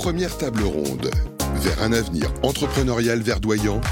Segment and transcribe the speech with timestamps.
[0.00, 1.10] première table ronde
[1.56, 3.82] vers un avenir entrepreneurial verdoyant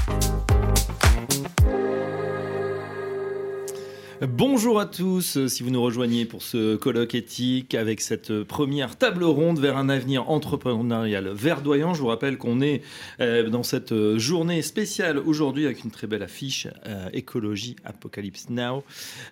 [4.27, 8.43] Bonjour à tous, euh, si vous nous rejoignez pour ce colloque éthique avec cette euh,
[8.43, 11.93] première table ronde vers un avenir entrepreneurial verdoyant.
[11.93, 12.81] Je vous rappelle qu'on est
[13.21, 16.67] euh, dans cette journée spéciale aujourd'hui avec une très belle affiche
[17.13, 18.83] écologie Apocalypse Now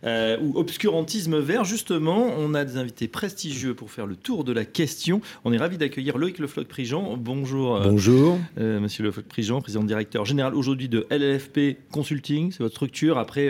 [0.05, 1.65] ou obscurantisme vert.
[1.65, 5.21] Justement, on a des invités prestigieux pour faire le tour de la question.
[5.43, 7.17] On est ravi d'accueillir Loïc Lefloc-Prigent.
[7.17, 7.79] Bonjour.
[7.81, 8.39] Bonjour.
[8.57, 13.17] Monsieur Lefloc-Prigent, président directeur général aujourd'hui de LLFP Consulting, c'est votre structure.
[13.17, 13.49] Après,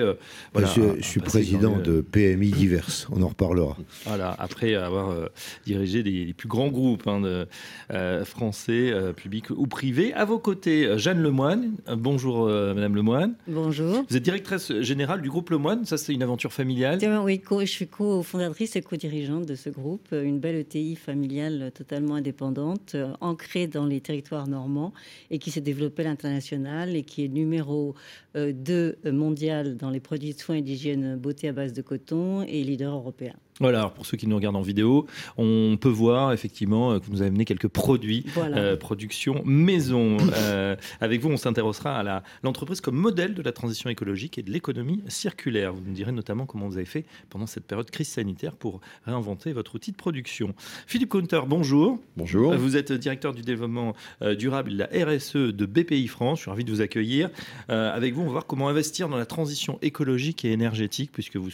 [0.54, 3.08] voilà, je, suis président de PMI diverses.
[3.12, 3.78] On en reparlera.
[4.06, 5.28] Voilà, après avoir euh,
[5.66, 7.48] dirigé les, plus grands groupes hein, de,
[7.92, 10.14] euh, français, euh, publics ou privés.
[10.14, 11.74] À vos côtés, Jeanne Lemoine.
[11.98, 13.36] bonjour, Madame Lemoine.
[13.48, 14.06] Bonjour.
[14.10, 15.86] Vous êtes directrice générale du groupe Lemoine.
[15.86, 17.00] Ça, c'est une aventure familiale.
[17.24, 20.08] Oui, je suis co-fondatrice et co-dirigeante de ce groupe.
[20.12, 24.94] Une belle ETI familiale totalement indépendante, ancrée dans les territoires normands
[25.32, 27.96] et qui s'est développée à l'international et qui est numéro
[28.36, 32.64] 2 mondial dans les produits de soins et d'hygiène beauté à base de coton et
[32.64, 33.36] leader européen.
[33.60, 37.06] Voilà, alors pour ceux qui nous regardent en vidéo, on peut voir effectivement euh, que
[37.08, 40.18] vous avez amené quelques produits, euh, production maison.
[40.38, 44.52] Euh, avec vous, on s'intéressera à l'entreprise comme modèle de la transition écologique et de
[44.52, 45.74] l'économie circulaire.
[45.74, 49.54] Vous nous direz notamment comment vous avez fait pendant cette période crise sanitaire pour réinventer
[49.54, 50.54] votre outil de production.
[50.86, 52.00] Philippe Counter, bonjour.
[52.18, 52.54] Bonjour.
[52.56, 53.96] Vous êtes directeur du développement
[54.38, 56.40] durable de la RSE de BPI France.
[56.40, 57.30] Je suis ravi de vous accueillir.
[57.68, 61.50] avec vous, on va voir comment investir dans la transition écologique et énergétique, puisque vous,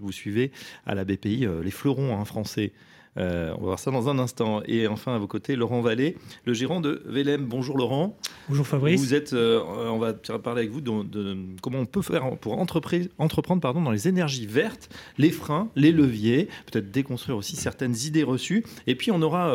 [0.00, 0.52] vous suivez
[0.86, 2.72] à la BPI euh, les fleurons hein, français.
[3.18, 4.62] Euh, on va voir ça dans un instant.
[4.66, 7.44] Et enfin, à vos côtés, Laurent Vallée, le gérant de Vélem.
[7.44, 8.16] Bonjour Laurent.
[8.48, 9.00] Bonjour Fabrice.
[9.00, 13.60] Vous êtes, euh, on va parler avec vous de, comment on peut faire pour entreprendre
[13.60, 18.64] pardon, dans les énergies vertes, les freins, les leviers, peut-être déconstruire aussi certaines idées reçues.
[18.86, 19.54] Et puis on aura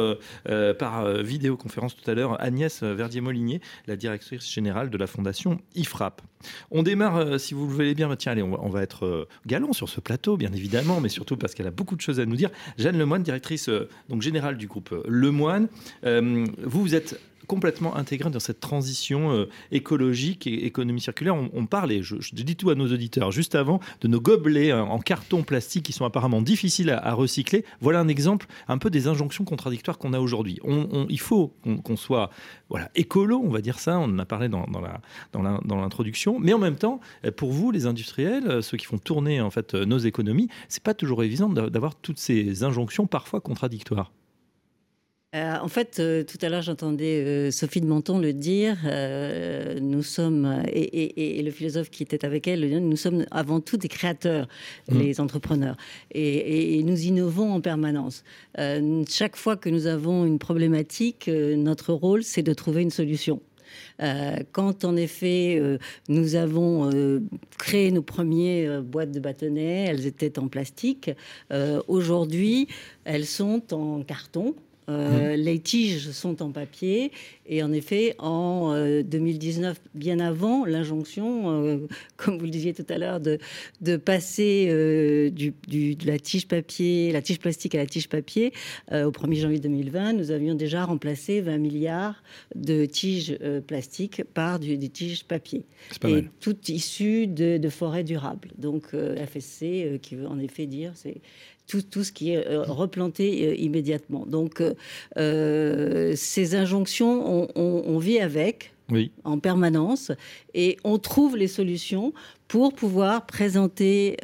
[0.80, 6.22] par vidéoconférence tout à l'heure Agnès Verdier-Molinier, la directrice générale de la fondation IFRAP.
[6.72, 9.74] On démarre, euh, si vous le voulez bien, tiens, allez, on va, être euh, galant
[9.74, 12.36] sur ce plateau, bien évidemment, mais surtout parce qu'elle a beaucoup de choses à nous
[12.36, 12.50] dire.
[12.78, 15.68] Jeanne Lemoine, directrice euh, donc générale du groupe Lemoine.
[16.04, 16.46] vous,
[16.82, 21.36] vous êtes complètement intégré dans cette transition euh, écologique et économie circulaire.
[21.36, 24.84] On, parle, et je, dis tout à nos auditeurs juste avant, de nos gobelets euh,
[24.84, 27.66] en carton plastique qui sont apparemment difficiles à, recycler.
[27.82, 30.60] Voilà un exemple un peu des injonctions contradictoires qu'on a aujourd'hui.
[31.10, 31.54] il faut
[31.84, 32.30] qu'on soit
[32.70, 34.66] voilà, écolo, on va dire ça, on en a parlé dans,
[35.64, 39.50] l'introduction, mais en même temps, euh, pour vous, les industriels, ceux qui font tourner en
[39.50, 44.12] fait nos économies, c'est pas toujours évident d'avoir toutes ces injonctions parfois contradictoires.
[45.36, 48.78] Euh, en fait, euh, tout à l'heure, j'entendais euh, Sophie de Menton le dire.
[49.82, 54.48] nous sommes, et, le philosophe qui était avec elle, nous sommes avant tout des créateurs,
[54.90, 55.00] mmh.
[55.00, 55.76] les entrepreneurs.
[56.12, 58.24] Et, nous innovons en permanence.
[59.10, 63.42] chaque fois que nous avons une problématique, notre rôle, c'est de trouver une solution.
[64.54, 65.62] quand en effet
[66.08, 66.90] nous avons
[67.58, 71.12] créé nos premières boîtes de bâtonnets, elles étaient en plastique.
[71.88, 72.68] Aujourd'hui,
[73.04, 74.56] elles sont en carton.
[74.90, 75.42] Euh, mhm.
[75.42, 77.12] Les tiges sont en papier
[77.46, 81.88] et en effet, en 2019, euh, bien avant l'injonction, euh,
[82.18, 83.38] comme vous le disiez tout à l'heure, de,
[83.82, 84.68] de passer
[85.32, 88.54] du, de la tige papier, la tige plastique à la tige papier,
[88.92, 92.24] au 1er janvier 2020, nous avions déjà remplacé 20 milliards
[92.56, 93.38] de tiges
[93.68, 95.66] plastiques par du, des tiges papier.
[96.06, 98.50] et tout issu de, de forêts durables.
[98.58, 101.22] Donc FSC, qui veut en effet dire, c'est
[101.68, 104.26] tout, tout ce qui est euh, replanté euh, immédiatement.
[104.26, 104.64] Donc,
[105.18, 108.74] euh, ces injonctions, on, vit avec.
[108.90, 109.12] Oui.
[109.26, 110.14] en permanence
[110.54, 112.14] et on trouve les solutions
[112.48, 114.16] pour pouvoir présenter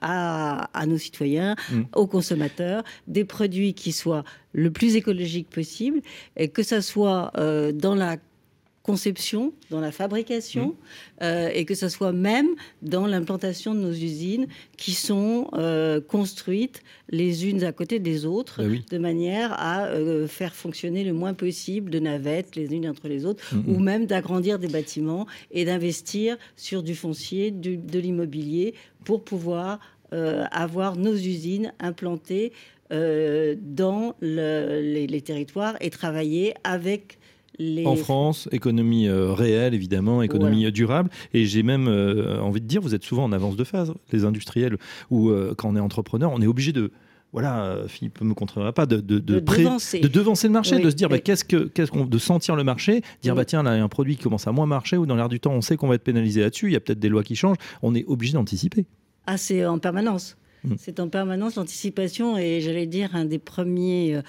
[0.00, 1.82] à, nos citoyens, mm.
[1.94, 6.00] aux consommateurs, des produits qui soient le plus écologiques possible
[6.36, 7.30] et que ça soit
[7.74, 8.16] dans la
[8.88, 10.74] conception, dans la fabrication, mmh.
[11.22, 12.48] euh, et que ce soit même
[12.80, 14.46] dans l'implantation de nos usines
[14.78, 20.26] qui sont euh, construites les unes à côté des autres, bah de manière à euh,
[20.26, 23.84] faire fonctionner le moins possible de navettes les unes entre les autres, mmh, ou mmh.
[23.84, 28.72] même d'agrandir des bâtiments et d'investir sur du foncier, de l'immobilier,
[29.04, 29.80] pour pouvoir
[30.50, 32.52] avoir nos usines implantées
[32.90, 37.18] dans les, territoires et travailler avec
[37.84, 41.10] en France, économie euh, réelle, évidemment, économie durable.
[41.34, 44.24] Et j'ai même euh, envie de dire, vous êtes souvent en avance de phase, les
[44.24, 44.76] industriels,
[45.10, 46.92] ou euh, quand on est entrepreneur, on est obligé de
[47.30, 50.00] voilà, Philippe ne me contrôlera pas, de, de, de, devancer.
[50.00, 50.46] de, devancer.
[50.46, 53.34] le marché, de se dire bah, qu'est-ce que, qu'est-ce qu'on, de sentir le marché, dire
[53.34, 55.14] bah tiens là il y a un produit qui commence à moins marcher ou dans
[55.14, 57.10] l'air du temps on sait qu'on va être pénalisé là-dessus, il y a peut-être des
[57.10, 58.86] lois qui changent, on est obligé d'anticiper.
[59.26, 60.38] Ah c'est en permanence.
[60.64, 60.74] Mmh.
[60.78, 64.20] C'est en permanence l'anticipation et j'allais dire un des premiers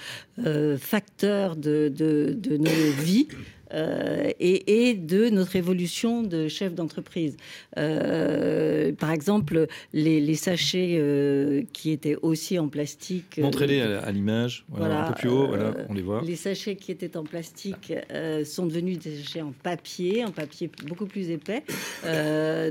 [0.80, 3.28] facteurs de, de, de nos vies.
[3.74, 7.38] Euh, et, de notre évolution de chef d'entreprise.
[7.78, 13.40] Euh, par exemple, les, sachets euh, qui étaient aussi en plastique.
[13.40, 16.22] Montrez-les à, l'image, voilà, un peu plus haut, voilà, on les voit.
[16.26, 17.94] Les sachets qui étaient en plastique
[18.46, 21.64] sont devenus des sachets en papier, en papier beaucoup plus épais,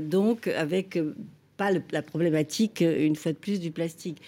[0.01, 0.99] donc avec
[1.59, 4.21] pas la problématique, une fois de plus, du plastique.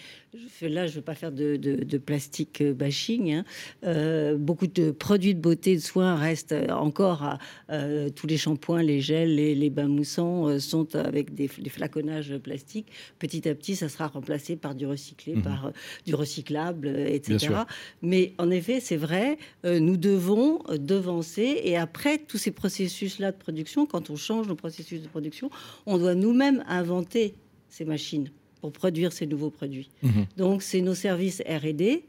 [0.62, 3.34] Là, je ne veux pas faire de, de, plastique bashing.
[3.34, 3.46] Hein.
[3.84, 7.38] Euh, beaucoup de produits de beauté, de soins restent encore à
[7.70, 12.88] euh, tous les shampoings, les gels, les, bains moussants euh, sont avec des, flaconnages plastiques.
[13.20, 15.42] Petit à petit, ça sera remplacé par du recyclé, mhm.
[15.42, 15.74] par
[16.06, 17.54] du recyclable, etc.
[18.02, 23.86] Mais en effet, c'est vrai, nous devons devancer et après tous ces processus-là de production,
[23.86, 25.50] quand on change nos processus de production,
[25.86, 27.36] on doit nous-mêmes inventer
[27.70, 28.30] ces machines
[28.62, 29.90] pour produire ces nouveaux produits.
[30.04, 30.26] Mhm.
[30.38, 32.04] Donc, c'est nos services R&D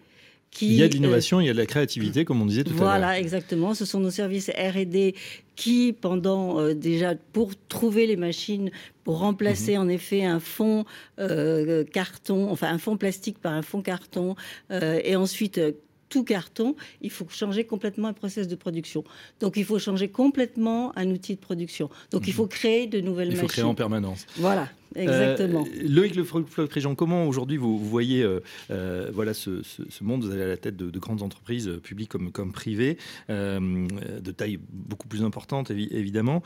[0.50, 0.66] qui...
[0.66, 2.70] Il y a de l'innovation, il y a de la créativité, comme on disait tout
[2.70, 2.84] à l'heure.
[2.84, 3.74] Voilà, exactement.
[3.74, 5.14] Ce sont nos services R&D
[5.56, 8.70] qui, pendant euh, déjà, pour trouver les machines,
[9.02, 9.82] pour remplacer mhm.
[9.82, 10.84] en effet un fond
[11.18, 14.36] euh, carton, enfin un fond plastique par un fond carton,
[14.70, 15.60] euh, et ensuite
[16.10, 19.02] tout carton, il faut changer complètement un process de production.
[19.40, 21.88] Donc il faut changer complètement un outil de production.
[22.10, 22.36] Donc il mhm.
[22.36, 23.44] faut créer de nouvelles machines.
[23.44, 24.26] Il faut créer en permanence.
[24.36, 24.68] Voilà.
[24.96, 25.64] Exactement.
[25.66, 28.40] Euh, Loïc Le Floch-Préjean, comment aujourd'hui vous, voyez euh,
[28.70, 29.62] euh, voilà, ce,
[30.00, 32.96] monde Vous allez à la tête de, grandes entreprises, publiques comme, comme privées,
[33.28, 36.42] de taille beaucoup plus importante évidemment.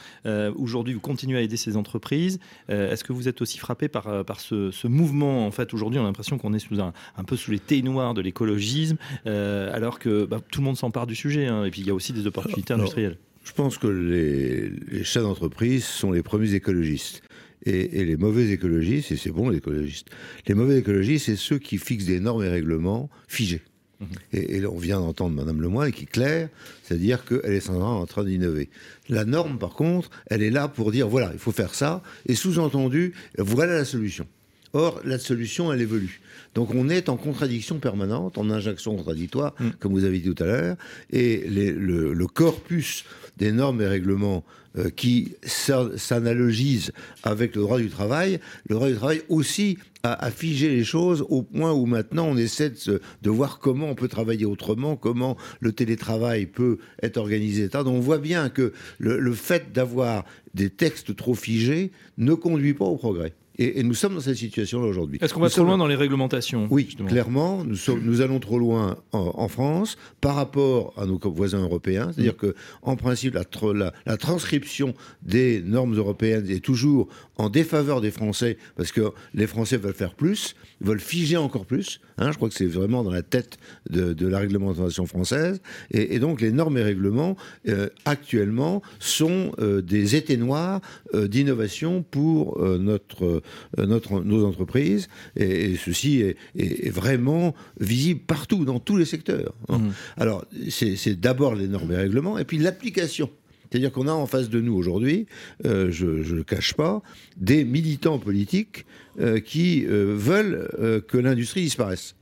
[0.56, 2.38] aujourd'hui, vous continuez à aider ces entreprises.
[2.68, 6.06] Est-ce que vous êtes aussi frappé par, par ce, mouvement En fait, aujourd'hui, on a
[6.06, 10.40] l'impression qu'on est sous un, un, peu sous les noires de l'écologisme, alors que bah,
[10.50, 11.46] tout le monde s'empare du sujet.
[11.46, 11.64] Hein.
[11.64, 13.18] et puis, il y a aussi des opportunités industrielles.
[13.44, 17.22] Je pense que les, les chefs d'entreprise sont les premiers écologistes.
[17.66, 20.08] Et, les mauvais écologistes, et c'est bon les écologistes,
[20.46, 23.62] les mauvais écologistes, c'est ceux qui fixent des normes et règlements figés.
[24.00, 24.06] Mhm.
[24.32, 26.48] Et, on vient d'entendre Madame Lemoyne qui est claire,
[26.82, 28.68] c'est-à-dire qu'elle est en train d'innover.
[29.08, 32.34] La norme, par contre, elle est là pour dire voilà, il faut faire ça, et
[32.34, 34.26] sous-entendu, voilà la solution.
[34.72, 36.20] Or, la solution, elle évolue.
[36.54, 39.70] Donc, on est en contradiction permanente, en injonction contradictoire, mm.
[39.78, 40.76] comme vous avez dit tout à l'heure,
[41.10, 43.04] et le, corpus
[43.36, 44.44] des normes et règlements
[44.76, 46.92] euh, qui s'analogisent
[47.22, 51.42] avec le droit du travail, le droit du travail aussi a, figé les choses au
[51.42, 56.46] point où maintenant on essaie de, voir comment on peut travailler autrement, comment le télétravail
[56.46, 57.68] peut être organisé.
[57.68, 60.24] Donc on voit bien que le fait d'avoir
[60.54, 63.34] des textes trop figés ne conduit pas au progrès.
[63.58, 65.18] Et, nous sommes dans cette situation-là aujourd'hui.
[65.22, 68.58] Est-ce qu'on va trop loin dans les réglementations Oui, clairement, nous, sommes, nous allons trop
[68.58, 72.10] loin en, France par rapport à nos voisins européens.
[72.12, 72.36] C'est-à-dire mm.
[72.36, 77.08] que, en principe, la, la, transcription des normes européennes est toujours
[77.38, 82.00] en défaveur des Français parce que les Français veulent faire plus, veulent figer encore plus.
[82.18, 83.58] Hein, je crois que c'est vraiment dans la tête
[83.90, 85.60] de, la réglementation française.
[85.90, 87.36] Et, donc, les normes et règlements
[87.68, 90.80] euh, actuellement sont euh, des étés noirs
[91.14, 93.42] euh, d'innovation pour notre
[93.78, 95.08] notre, nos entreprises.
[95.36, 99.54] Et, ceci est, vraiment visible partout, dans tous les secteurs.
[99.68, 99.78] Hein.
[99.78, 99.92] Mmh.
[100.16, 103.30] Alors, c'est d'abord les normes et règlements, et puis l'application.
[103.70, 105.26] C'est-à-dire qu'on a en face de nous aujourd'hui,
[105.64, 107.02] euh, je ne le cache pas,
[107.36, 108.86] des militants politiques
[109.18, 112.14] euh, qui veulent que l'industrie disparaisse.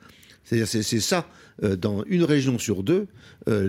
[0.44, 1.26] C'est-à-dire c'est ça
[1.62, 3.06] euh, dans une région sur deux,
[3.48, 3.68] euh,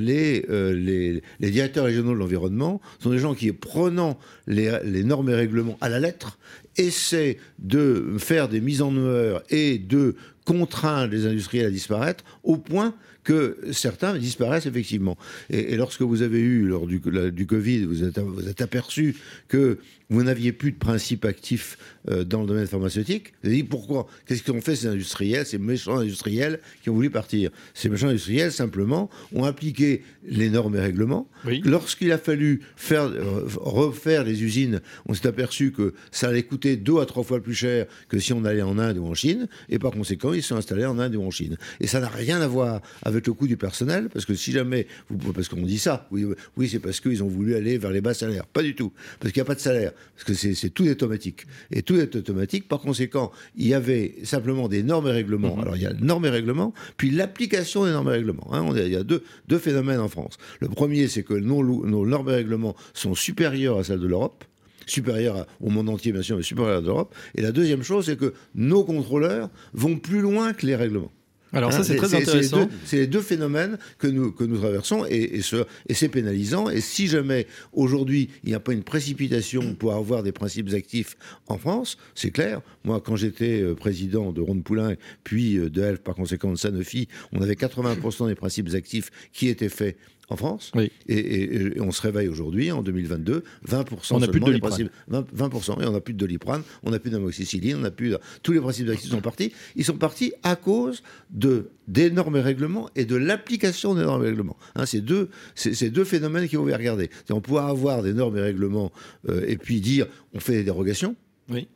[0.50, 4.18] euh, les, directeurs régionaux de l'environnement sont des gens qui, prenant
[4.48, 6.40] les, normes et règlements à la lettre,
[6.78, 12.58] essaient de faire des mises en œuvre et de contraindre les industriels à disparaître au
[12.58, 15.18] point que certains disparaissent effectivement.
[15.50, 19.16] Et, lorsque vous avez eu, lors du, du Covid, vous êtes, vous êtes aperçu
[19.48, 21.78] que vous n'aviez plus de principes actifs
[22.10, 23.34] euh, dans le domaine pharmaceutique.
[23.42, 24.08] Vous avez dit pourquoi?
[24.26, 27.50] Qu'est-ce qu'ont fait ces industriels, ces méchants industriels qui ont voulu partir?
[27.74, 31.28] Ces méchants industriels, simplement, ont appliqué les normes et règlements.
[31.64, 36.76] Lorsqu'il a fallu faire, euh, refaire les usines, on s'est aperçu que ça allait coûter
[36.76, 39.48] deux à trois fois plus cher que si on allait en Inde ou en Chine.
[39.70, 41.58] Et par conséquent, ils sont installés en Inde ou en Chine.
[41.80, 44.88] Et ça n'a rien à voir avec le coût du personnel, parce que si jamais,
[45.10, 46.26] vous, parce qu'on dit ça, oui,
[46.58, 48.46] oui c'est parce qu'ils ont voulu aller vers les bas salaires.
[48.46, 48.92] Pas du tout.
[49.20, 51.46] Parce qu'il n'y a pas de salaire parce que c'est tout automatique.
[51.72, 52.68] Et tout est automatique.
[52.68, 55.56] Par conséquent, il y avait simplement des normes et règlements.
[55.56, 55.62] Mhm.
[55.62, 58.48] Alors, il y a normes et règlements, puis l'application des normes et règlements.
[58.52, 58.72] Hein.
[58.76, 60.38] il y a deux, deux, phénomènes en France.
[60.60, 64.44] Le premier, c'est que nos, nos normes et règlements sont supérieurs à celles de l'Europe
[64.88, 67.16] supérieures au monde entier, bien sûr, mais supérieures à l'Europe.
[67.34, 71.12] Et la deuxième chose, c'est que nos contrôleurs vont plus loin que les règlements.
[71.54, 72.70] Alors ça, Hein, c'est très c'est les intéressant.
[72.86, 76.70] C'est les deux phénomènes que nous, que nous traversons et, et, ce- et c'est pénalisant.
[76.70, 81.16] Et si jamais aujourd'hui il n'y a pas une précipitation pour avoir des principes actifs
[81.48, 82.62] en France, c'est clair.
[82.84, 86.58] Moi, quand j'étais euh, président de Ronde Poulain, puis euh, de Elf, par conséquent de
[86.58, 89.98] Sanofi, on avait 80% des principes actifs qui étaient faits
[90.30, 90.72] en France.
[90.76, 90.92] Oui.
[91.08, 94.70] Et, et- et on se réveille aujourd'hui, en 2022, 20% On n'a plus de Doliprane.
[94.72, 97.92] principes 20, 20%, et on n'a plus de doliprane, on n'a plus d'amoxicilline, on n'a
[97.92, 99.52] plus de- tous les principes actifs sont partis.
[99.76, 104.24] Ils sont partis à cause de des normes et règlements et de l'application des normes
[104.24, 104.58] et règlements.
[104.76, 107.10] Hein, c'est deux, c'est deux phénomènes qu'il faut regarder.
[107.30, 108.92] On pourra avoir des normes et règlements
[109.30, 111.16] euh, et puis dire on fait des dérogations.
[111.50, 111.68] Oui.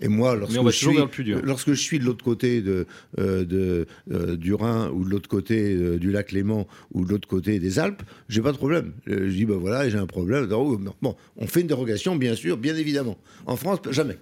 [0.00, 0.96] Et moi, lorsque, je suis,
[1.42, 2.86] lorsque je suis de l'autre côté de,
[3.18, 7.10] euh, de, euh, du Rhin ou de l'autre côté euh, du lac Léman ou de
[7.10, 8.92] l'autre côté des Alpes, j'ai pas de problème.
[9.06, 10.48] Je dis, ben voilà, j'ai un problème.
[10.52, 13.18] Oh, Bon, on fait une dérogation, bien sûr, bien évidemment.
[13.46, 14.16] En France, jamais.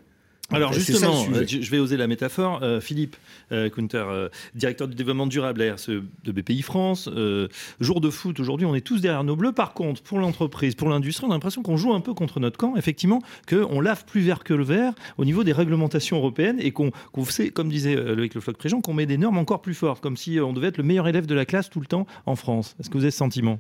[0.51, 2.61] Alors justement, euh, je vais oser la métaphore.
[2.63, 3.17] Euh, Philippe
[3.53, 7.09] euh, Kunter, directeur du développement durable à RSE de BPI France.
[7.81, 9.53] jour de foot aujourd'hui, on est tous derrière nos bleus.
[9.53, 12.57] Par contre, pour l'entreprise, pour l'industrie, on a l'impression qu'on joue un peu contre notre
[12.57, 12.77] camp.
[12.77, 16.91] Effectivement, qu'on lave plus vert que le vert au niveau des réglementations européennes et qu'on
[17.13, 20.17] qu'on sait, comme disait Loïc Le Floch-Préjean, qu'on met des normes encore plus fortes, comme
[20.17, 22.75] si on devait être le meilleur élève de la classe tout le temps en France.
[22.81, 23.59] Est-ce que vous avez ce sentiment?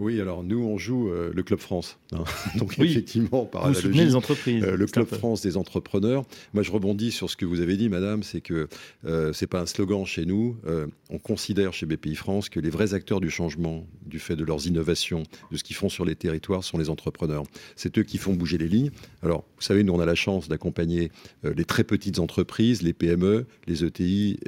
[0.00, 1.98] Oui, alors nous, on joue euh, le Club France.
[2.12, 2.24] hein.
[2.56, 2.90] Donc Oui.
[2.90, 5.06] effectivement, par Vous analogie, les entreprises euh, le Club.
[5.06, 6.24] France des entrepreneurs.
[6.54, 8.68] Moi, je rebondis sur ce que vous avez dit, madame, c'est que
[9.04, 10.56] euh, c'est pas un slogan chez nous.
[10.66, 14.44] Euh, on considère chez BPI France que les vrais acteurs du changement, du fait de
[14.44, 17.42] leurs innovations, de ce qu'ils font sur les territoires, sont les entrepreneurs.
[17.76, 18.90] C'est eux qui font bouger les lignes.
[19.22, 21.12] Alors, vous savez, nous, on a la chance d'accompagner
[21.44, 24.38] les très petites entreprises, les PME, les ETI,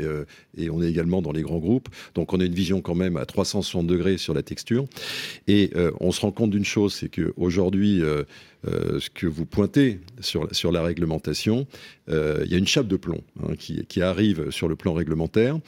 [0.56, 1.88] et on est également dans les grands groupes.
[2.14, 4.86] Donc, on a une vision quand même à 360 degrés sur la texture.
[5.48, 8.24] Et euh, on se rend compte d'une chose, c'est qu'aujourd'hui, euh,
[8.66, 11.66] euh, ce que vous pointez sur, la- réglementation,
[12.08, 15.58] il y a une chape de plomb hein, qui, arrive sur le plan réglementaire.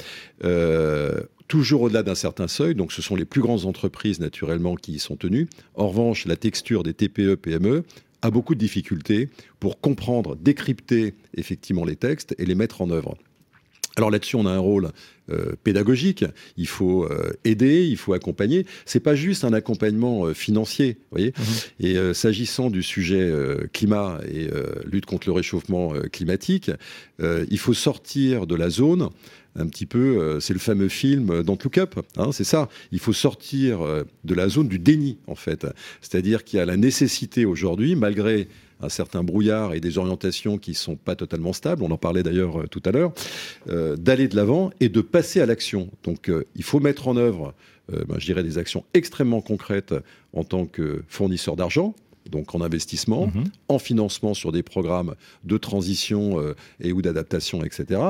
[1.47, 4.99] Toujours au-delà d'un certain seuil, donc ce sont les plus grandes entreprises naturellement qui y
[4.99, 5.47] sont tenues.
[5.75, 7.85] En revanche, la texture des TPE, PME
[8.23, 9.29] a beaucoup de difficultés
[9.61, 13.17] pour comprendre, décrypter effectivement les textes et les mettre en œuvre.
[13.97, 14.91] Alors là-dessus, on a un rôle
[15.31, 16.25] euh, pédagogique.
[16.57, 18.67] Il faut euh, aider, il faut accompagner.
[18.87, 21.33] C'est pas juste un accompagnement euh, financier, voyez.
[21.79, 23.33] Et euh, s'agissant du sujet
[23.73, 24.49] climat et
[24.85, 26.71] lutte contre le réchauffement climatique,
[27.21, 29.11] il faut sortir de la zone.
[29.57, 32.69] Un petit peu, c'est le fameux film Don't Look Up, hein, c'est ça.
[32.91, 33.81] Il faut sortir
[34.25, 35.67] de la zone du déni, en fait.
[36.01, 38.49] C'est-à-dire qu'il y a la nécessité aujourd'hui, malgré
[38.85, 42.61] un certain brouillard et des orientations qui sont pas totalement stables, on en parlait d'ailleurs
[42.61, 43.13] euh, tout à l'heure,
[43.69, 45.91] euh, d'aller de l'avant et de passer à l'action.
[46.03, 47.55] Donc euh, il faut mettre en œuvre,
[47.93, 49.95] euh, ben, je dirais, des actions extrêmement concrètes
[50.33, 51.95] en tant que fournisseur d'argent,
[52.31, 53.45] donc en investissement, Mhm.
[53.69, 55.15] en financement sur des programmes
[55.45, 58.01] de transition euh, et ou d'adaptation, etc.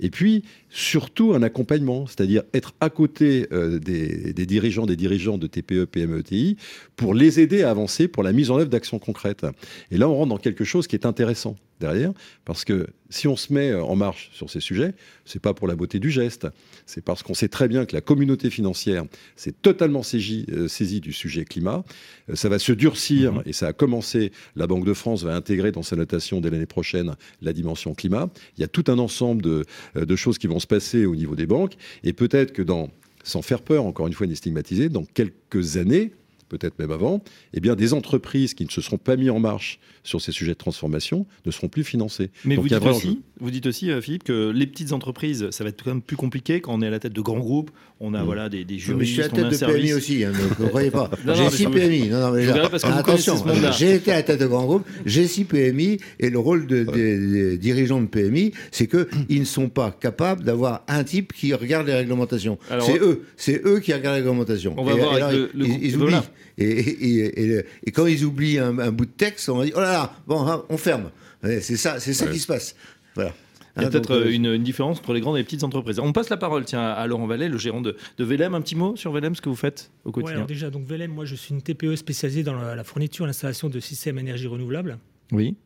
[0.00, 5.38] Et puis surtout un accompagnement, c'est-à-dire être à côté euh, des, des dirigeants, des dirigeants
[5.38, 6.56] de TPE, PME, ETI,
[6.96, 9.46] pour les aider à avancer pour la mise en œuvre d'actions concrètes.
[9.92, 12.12] Et là, on rentre dans quelque chose qui est intéressant derrière,
[12.44, 15.68] parce que si on se met euh, en marche sur ces sujets, c'est pas pour
[15.68, 16.46] la beauté du geste,
[16.86, 19.04] c'est parce qu'on sait très bien que la communauté financière
[19.36, 21.84] s'est totalement saisie, euh, saisie du sujet climat.
[22.30, 23.42] Euh, ça va se durcir Mhm.
[23.46, 24.32] et ça a commencé.
[24.56, 28.30] La Banque de France va intégrer dans sa notation dès l'année prochaine la dimension climat.
[28.56, 29.64] Il y a tout un ensemble de,
[29.94, 31.74] de choses qui vont se passer au niveau des banques.
[32.02, 32.90] Et peut-être que dans,
[33.22, 36.12] sans faire peur, encore une fois, ni stigmatiser, dans quelques années,
[36.48, 37.22] peut-être même avant,
[37.52, 40.52] eh bien, des entreprises qui ne se seront pas mis en marche sur ces sujets
[40.52, 42.30] de transformation ne seront plus financées.
[42.44, 45.70] Mais Donc, vous dites, aussi, vous dites aussi, Philippe, que les petites entreprises, ça va
[45.70, 47.70] être quand même plus compliqué quand on est à la tête de grands groupes.
[48.00, 48.24] On a Mm.
[48.26, 49.92] voilà, des, des mais je suis à juristes, la on a tête un de PMI
[49.94, 51.10] aussi, hein, ne croyez pas.
[51.24, 52.08] J'ai mais six ça me- PMI.
[52.08, 53.44] Non, non, mais là, parce que vous attention,
[53.78, 56.84] j'ai été à la tête de grands groupes, j'ai six PMI, et le rôle de-
[56.84, 61.54] des, des dirigeants de PMI, c'est qu'ils ne sont pas capables d'avoir un type qui
[61.54, 62.58] regarde les réglementations.
[62.80, 64.74] C'est eux, c'est eux qui regardent les réglementations.
[64.76, 66.16] On va et, voir et avec là, le- le ils, oublient.
[66.58, 69.64] Et, et- et- et- et quand ils oublient un, un bout de texte, on va
[69.64, 71.10] dire oh là là, bon, hein, on ferme.
[71.42, 72.32] Ouais, C'est ça, c'est ça Ouais.
[72.32, 72.74] qui se passe.
[73.14, 73.34] Voilà.
[73.76, 75.44] Il y a Hein, peut-être donc, euh, une, une différence entre les grandes et les
[75.44, 75.98] petites entreprises.
[75.98, 78.54] On passe la parole tiens, à Laurent Vallet, le gérant de, de Velem.
[78.54, 80.86] Un petit mot sur Velem, ce que vous faites au Ouais, quotidien alors déjà, donc
[80.86, 84.18] Velem, moi je suis une TPE spécialisée dans la, la fourniture et l'installation de systèmes
[84.20, 84.98] énergie renouvelable.
[85.32, 85.56] Oui.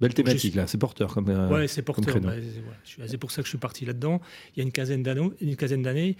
[0.00, 0.66] Belle thématique, suis- là.
[0.66, 1.28] C'est porteur comme.
[1.28, 2.18] euh, ouais, c'est porteur.
[2.18, 2.32] bah,
[2.84, 4.20] c'est voilà, pour ça que je suis parti là-dedans.
[4.56, 5.30] Il y a une quinzaine d'années.
[5.40, 6.16] Une quinzaine d'années.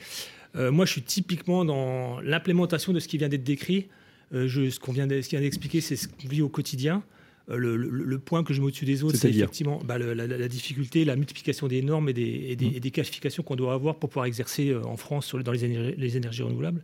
[0.54, 3.88] Euh, moi, je suis typiquement dans l'implémentation de ce qui vient d'être décrit.
[4.34, 7.02] Euh, je, ce qu'on vient d'expliquer, c'est ce qu'on vit au quotidien.
[7.50, 10.14] Euh, le, le- le point que je mets au-dessus des autres, c'est effectivement bah, le-
[10.14, 12.74] la, difficulté, la multiplication des normes et des, et des, Mmh.
[12.76, 15.64] et des qualifications qu'on doit avoir pour pouvoir exercer euh, en France sur, dans les
[15.64, 16.80] énergies, les énergies renouvelables.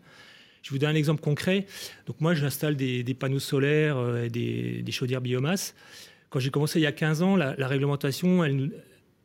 [0.62, 1.66] Je vous donne un exemple concret.
[2.06, 5.74] Donc moi, j'installe des, des panneaux solaires et des, des chaudières biomasse.
[6.30, 8.70] Quand j'ai commencé il y a 15 ans, la, la réglementation, elle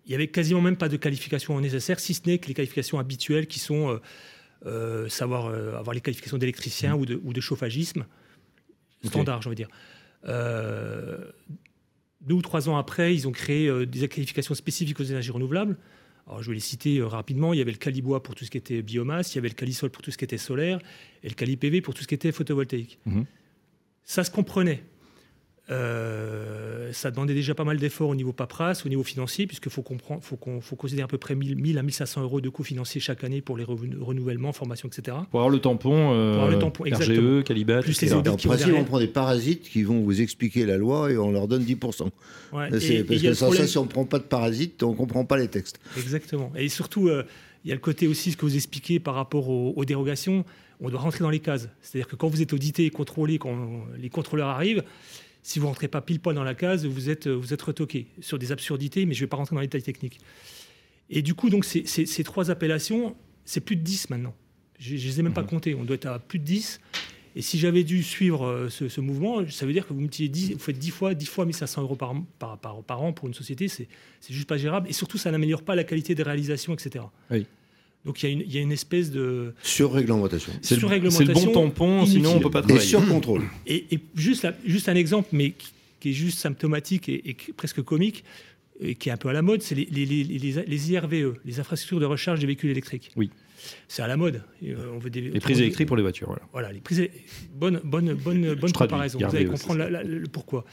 [0.05, 2.99] il n'y avait quasiment même pas de qualifications nécessaires, si ce n'est que les qualifications
[2.99, 3.99] habituelles qui sont
[4.65, 8.05] euh, savoir euh, avoir les qualifications d'électricien ou, de, ou de chauffagisme,
[9.03, 9.69] standard, je veux dire.
[10.25, 11.31] Euh,
[12.21, 15.77] deux ou trois ans après, ils ont créé des qualifications spécifiques aux énergies renouvelables.
[16.25, 17.53] Alors, je vais les citer rapidement.
[17.53, 19.55] Il y avait le Calibois pour tout ce qui était biomasse, il y avait le
[19.55, 20.79] Calisol pour tout ce qui était solaire,
[21.21, 22.99] et le Cali-PV pour tout ce qui était photovoltaïque.
[23.05, 23.25] Mhm.
[24.05, 24.83] Ça se comprenait.
[25.69, 29.81] Euh, ça demandait déjà pas mal d'efforts au niveau paperasse, au niveau financier, puisqu'il faut,
[29.81, 32.63] comprendre, faut, qu'on, faut considérer à peu près 1000, 1000 à 1500 euros de coûts
[32.63, 35.17] financiers chaque année pour les renouvellements, formations, etc.
[35.31, 37.37] Pour avoir le tampon, euh, Pour avoir le tampon, exactement.
[37.39, 38.05] RGE, Calibat, Plus etc.
[38.07, 41.11] les audits En qui principe, on prend des parasites qui vont vous expliquer la loi
[41.11, 42.09] et on leur donne 10%.
[42.51, 44.91] Ouais, et- parce que sans problème- ça, si on ne prend pas de parasites, on
[44.91, 45.79] ne comprend pas les textes.
[45.97, 46.51] Exactement.
[46.57, 47.23] Et surtout, euh,
[47.63, 50.43] il y a le côté aussi, ce que vous expliquez par rapport aux, aux dérogations,
[50.81, 51.69] on doit rentrer dans les cases.
[51.81, 53.55] C'est-à-dire que quand vous êtes audité et contrôlé, quand
[53.97, 54.83] les contrôleurs arrivent,
[55.43, 58.39] si vous rentrez pas pile poil dans la case, vous êtes, vous êtes retoqué sur
[58.39, 60.19] des absurdités, mais je ne vais pas rentrer dans les détails techniques.
[61.09, 64.33] Et du coup, donc, ces, ces- ces trois appellations, c'est plus de 10 maintenant.
[64.79, 65.75] Je ne les ai même pas comptés.
[65.75, 66.79] On doit être à plus de 10.
[67.35, 70.29] Et si j'avais dû suivre euh, ce, ce mouvement, ça veut dire que vous, multipliez
[70.29, 73.27] 10, vous faites 10 fois, 10 fois 1500 euros par, par, par, par an pour
[73.27, 73.67] une société.
[73.67, 73.87] C'est
[74.21, 74.87] c'est juste pas gérable.
[74.89, 77.05] Et surtout, ça n'améliore pas la qualité des réalisations, etc.
[77.31, 77.45] Oui.
[78.05, 79.53] Donc il y, a une- il y a une espèce de.
[79.63, 80.51] Sur-réglementation.
[80.61, 82.13] C'est le, c'est le bon tampon, inutile.
[82.13, 82.85] sinon on peut pas Et travailler.
[82.87, 83.43] sur-contrôle.
[83.65, 85.67] Et, et juste, la- juste un exemple, mais qui,
[85.99, 88.23] qui est juste symptomatique et, et presque comique,
[88.81, 91.35] et qui est un peu à la mode, c'est les, les, les, les- les IRVE,
[91.45, 93.11] les infrastructures de recharge des véhicules électriques.
[93.15, 93.29] Oui.
[93.87, 94.43] C'est à la mode.
[94.61, 96.41] Et, euh, on veut des, Les prises électriques pour les voitures, voilà.
[96.51, 97.07] Voilà, les prises.
[97.55, 99.19] Bonne, bonne, bonne, bonne traduis, comparaison.
[99.19, 99.89] IRVE, Vous allez comprendre ça.
[99.89, 100.65] la- la- le pourquoi.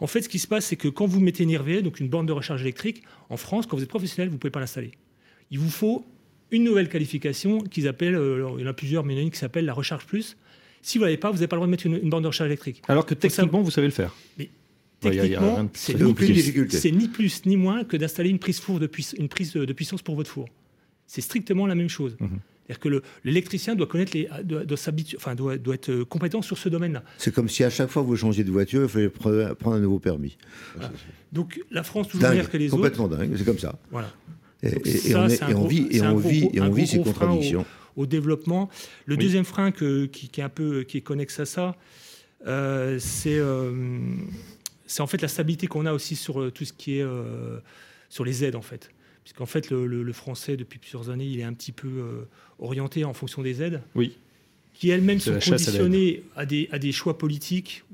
[0.00, 2.08] En fait, ce qui se passe, c'est que quand vous mettez une IRVE, donc une
[2.10, 4.90] borne de recharge électrique, en France, quand vous êtes professionnel, vous ne pouvez pas l'installer.
[5.50, 6.04] Il vous faut
[6.50, 9.20] une nouvelle qualification qu'ils appellent, euh, alors, il y en a plusieurs, mais il y
[9.20, 10.36] en a une qui s'appelle la recharge plus.
[10.82, 12.22] Si vous ne l'avez pas, vous n'avez pas le droit de mettre une, une borne
[12.22, 12.82] de recharge électrique.
[12.88, 14.14] Alors que techniquement, vous savez le faire.
[14.38, 14.50] Mais
[15.00, 16.76] techniquement, rien de c'est ni, plus- difficulté.
[16.78, 20.02] c'est ni plus ni moins que d'installer une prise, four de une prise de puissance
[20.02, 20.46] pour votre four.
[21.06, 22.16] C'est strictement la même chose.
[22.20, 22.38] Mhm.
[22.66, 26.04] C'est-à-dire que le- l'électricien doit connaître les, doit, doit s'habituer- enfin, doit, doit être euh,
[26.06, 27.02] compétent sur ce domaine-là.
[27.18, 29.76] C'est comme si à chaque fois que vous changez de voiture, il fallait pre- prendre
[29.76, 30.36] un nouveau permis.
[31.32, 32.76] Donc la France toujours meilleure que les autres.
[32.76, 33.78] complètement dingue, c'est comme ça.
[33.90, 34.10] Voilà.
[34.64, 37.66] Et, ça, on, est- et on vit, et gros- et on vit ces au- contradictions.
[37.96, 38.70] au développement.
[39.06, 39.22] Le Oui.
[39.24, 41.76] deuxième frein que- qui, qui est un peu qui est connexe à ça,
[42.46, 43.72] euh, c'est euh,
[44.86, 47.58] c'est en fait la stabilité qu'on a aussi sur euh, tout ce qui est euh,
[48.08, 48.90] sur les aides en fait.
[49.22, 51.88] Puisqu'en fait le, le- le français depuis plusieurs années il est un petit peu
[52.58, 53.80] orienté en fonction des aides.
[53.94, 54.16] Oui.
[54.74, 57.84] Qui elles-mêmes sont à conditionnées à, des, à des choix politiques.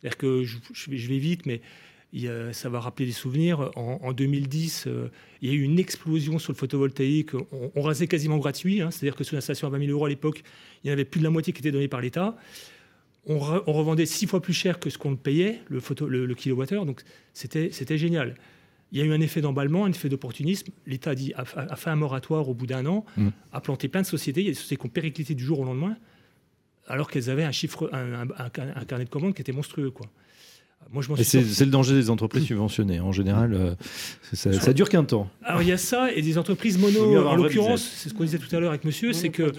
[0.00, 1.60] C'est-à-dire que je, je vais, vite, mais
[2.28, 3.70] a- ça va rappeler des souvenirs.
[3.76, 5.08] En, en 2010, euh,
[5.42, 7.34] il y a eu une explosion sur le photovoltaïque.
[7.34, 8.80] On, on rasait quasiment gratuit.
[8.80, 8.90] hein.
[8.90, 10.42] C'est-à-dire que sur une installation à 20 000 euros à l'époque,
[10.82, 12.36] il y en avait plus de la moitié qui était donnée par l'État.
[13.26, 16.24] On, re- on revendait six fois plus cher que ce qu'on payait, le, photo, le,
[16.24, 16.86] le kilowattheure.
[16.86, 17.02] Donc
[17.34, 18.36] c'était génial.
[18.90, 20.72] Il y a eu un effet d'emballement, un effet d'opportunisme.
[20.86, 23.28] L'État a, dit- a, a fait un moratoire au bout d'un an, Mm.
[23.52, 24.40] a planté plein de sociétés.
[24.40, 25.94] Il y a des sociétés qui ont périclité du jour au lendemain,
[26.86, 29.90] alors qu'elles avaient un chiffre, un, un- un- un carnet de commandes qui était monstrueux.
[29.90, 30.06] Quoi.
[30.90, 31.54] Moi, je m'en Et suis c'est sorti.
[31.54, 32.98] c'est le danger des entreprises subventionnées.
[33.00, 33.74] En général, euh,
[34.32, 35.28] ça, ça dure qu'un temps.
[35.44, 37.26] Alors il y a ça et des entreprises mono.
[37.26, 39.52] En l'occurrence, c'est ce qu'on disait tout à l'heure avec monsieur, c'est que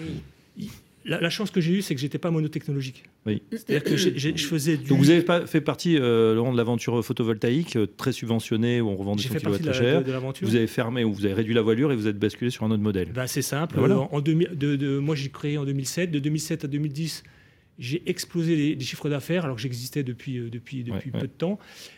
[1.06, 3.04] la, la chance que j'ai eue, c'est que j'étais pas monotechnologique.
[3.26, 3.42] Oui.
[3.52, 4.90] C'est-à-dire que j'ai- j'ai- je faisais du.
[4.90, 8.90] Donc vous avez pas fait partie, euh, Laurent, de l'aventure photovoltaïque, euh, très subventionnée, où
[8.90, 10.02] on revendait j'ai son fait kilowatt partie de très cher.
[10.02, 10.48] de, de l'aventure.
[10.48, 12.72] Vous avez fermé ou vous avez réduit la voilure et vous êtes basculé sur un
[12.72, 13.10] autre modèle.
[13.14, 13.76] Ben, c'est simple.
[13.76, 13.98] Ben voilà.
[14.12, 16.12] En 2000 de, de- moi, j'ai créé en 2007.
[16.12, 17.24] De 2007 à 2010,
[17.80, 21.28] j'ai explosé les, les chiffres d'affaires alors que j'existais depuis, euh, depuis, depuis Ouais, peu
[21.28, 21.58] de temps.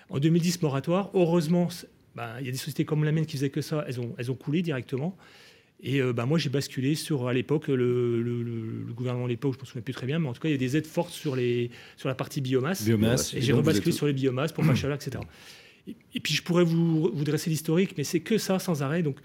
[0.10, 1.10] En 2010, moratoire.
[1.14, 1.68] Heureusement,
[2.16, 3.84] ben, il y a des sociétés comme la mienne qui faisaient que ça.
[3.88, 5.18] Elles ont, elles ont coulé directement.
[5.84, 7.76] Et euh, ben, moi, j'ai basculé sur, à l'époque, le,
[8.22, 10.34] le- le- le gouvernement de l'époque, je ne me souviens plus très bien, mais en
[10.34, 12.86] tout cas, il y a des aides fortes sur, les, sur la partie biomasse.
[12.86, 13.34] Biomasse.
[13.34, 15.24] Et j'ai rebasculé êtes- sur les biomasses pour Machala, etc.
[15.88, 19.02] Et, et puis je pourrais vous, vous dresser l'historique, mais c'est que ça sans arrêt.
[19.02, 19.18] Donc,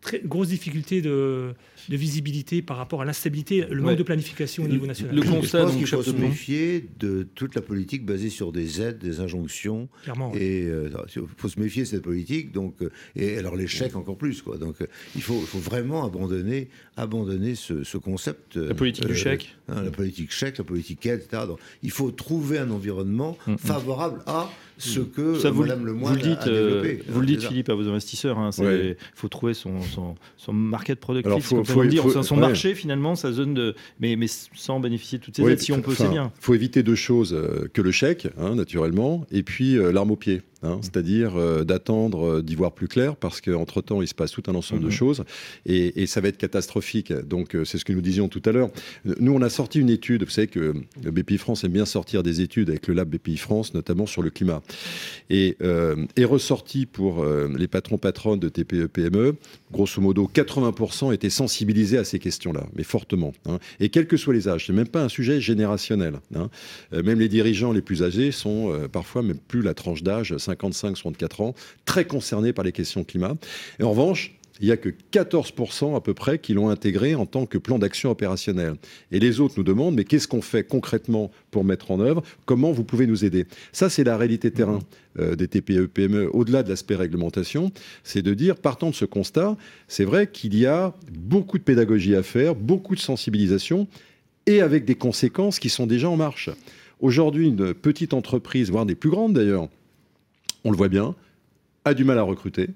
[0.00, 1.54] très grosse difficulté de,
[1.88, 3.96] de visibilité par rapport à l'instabilité, le manque Ouais.
[3.96, 5.14] de planification au niveau national.
[5.14, 8.52] Le Je constat, pense donc, qu'il faut se méfier de toute la politique basée sur
[8.52, 9.88] des aides, des injonctions.
[10.04, 10.30] Clairement.
[10.32, 10.40] ouais.
[10.42, 12.52] Et euh, il faut se méfier de cette politique.
[12.52, 14.40] Donc, euh, et alors les chèques encore plus.
[14.42, 14.56] Quoi.
[14.58, 18.56] Donc, euh, il faut, il faut vraiment abandonner, abandonner ce, ce concept.
[18.56, 19.56] La politique du chèque.
[19.68, 21.42] hein, la politique chèque, la politique aide, etc.
[21.46, 23.58] Donc, il faut trouver un environnement Mm, mm.
[23.58, 26.82] favorable à ce que Ça, vous, Madame le- Lemoyne vous le dites, a, a euh,
[26.82, 27.02] développé.
[27.08, 27.42] vous le dites.
[27.42, 28.38] Philippe, à vos investisseurs.
[28.58, 28.96] Il Ouais.
[29.14, 32.40] faut trouver son, son, son market productif, Alors, faut- faut- faut- son- ouais.
[32.40, 35.58] marché finalement, sa zone de, mais, mais sans bénéficier de toutes ces aides.
[35.60, 36.32] Si on peut, c'est bien.
[36.40, 40.16] faut éviter deux choses euh, que le chèque, hein, naturellement, et puis euh, l'arme au
[40.16, 40.42] pied.
[40.62, 44.42] Hein, c'est-à-dire euh, d'attendre euh, d'y voir plus clair, parce qu'entre-temps, il se passe tout
[44.48, 44.92] un ensemble de Mhm.
[44.92, 45.24] choses,
[45.66, 47.12] et, et ça va être catastrophique.
[47.12, 48.70] Donc, euh, c'est ce que nous disions tout à l'heure.
[49.04, 52.40] Nous, on a sorti une étude, vous savez que BPI France aime bien sortir des
[52.40, 54.62] études avec le lab BPI France, notamment sur le climat,
[55.30, 55.56] et
[56.16, 59.36] est ressorti pour les patrons-patronnes de TPE, PME,
[59.72, 63.32] grosso modo, 80% étaient sensibilisés à ces questions-là, mais fortement.
[63.46, 63.58] hein.
[63.80, 66.20] Et quels que soient les âges, c'est même pas un sujet générationnel.
[66.34, 66.48] hein.
[66.92, 71.54] Même les dirigeants les plus âgés sont parfois même plus la tranche d'âge, 55-64 ans,
[71.84, 73.34] très concernés par les questions climat.
[73.78, 77.26] Et en revanche, il n'y a que 14% à peu près qui l'ont intégré en
[77.26, 78.74] tant que plan d'action opérationnel.
[79.12, 82.22] Et les autres nous demandent, mais qu'est-ce qu'on fait concrètement pour mettre en œuvre?
[82.44, 83.46] Comment vous pouvez nous aider?
[83.72, 84.80] Ça, c'est la réalité terrain
[85.18, 87.70] euh, des TPE, PME, au-delà de l'aspect réglementation,
[88.02, 89.56] c'est de dire, partant de ce constat,
[89.86, 93.86] c'est vrai qu'il y a beaucoup de pédagogie à faire, beaucoup de sensibilisation,
[94.46, 96.50] et avec des conséquences qui sont déjà en marche.
[97.00, 99.68] Aujourd'hui, une petite entreprise, voire des plus grandes d'ailleurs,
[100.64, 101.14] on le voit bien,
[101.84, 102.68] a du mal à recruter,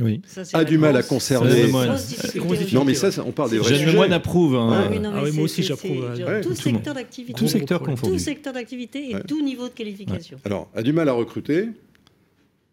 [0.00, 0.20] Oui.
[0.26, 2.74] Ça, a du mal à aujourd'hui.
[2.74, 3.92] Non, mais ça, ça, on parle des vrais Jeanne sujets.
[3.92, 4.56] Lemoine approuve.
[4.56, 4.70] hein.
[4.86, 6.24] Ah oui, non, Ah oui, moi aussi, j'approuve, ouais.
[6.24, 7.32] Ouais, Tout tout secteur d'activité.
[7.34, 8.12] Tout secteur confondu.
[8.14, 9.22] Tout secteur d'activité et Ouais.
[9.22, 10.38] tout niveau de qualification.
[10.44, 11.68] Alors, a du mal à recruter,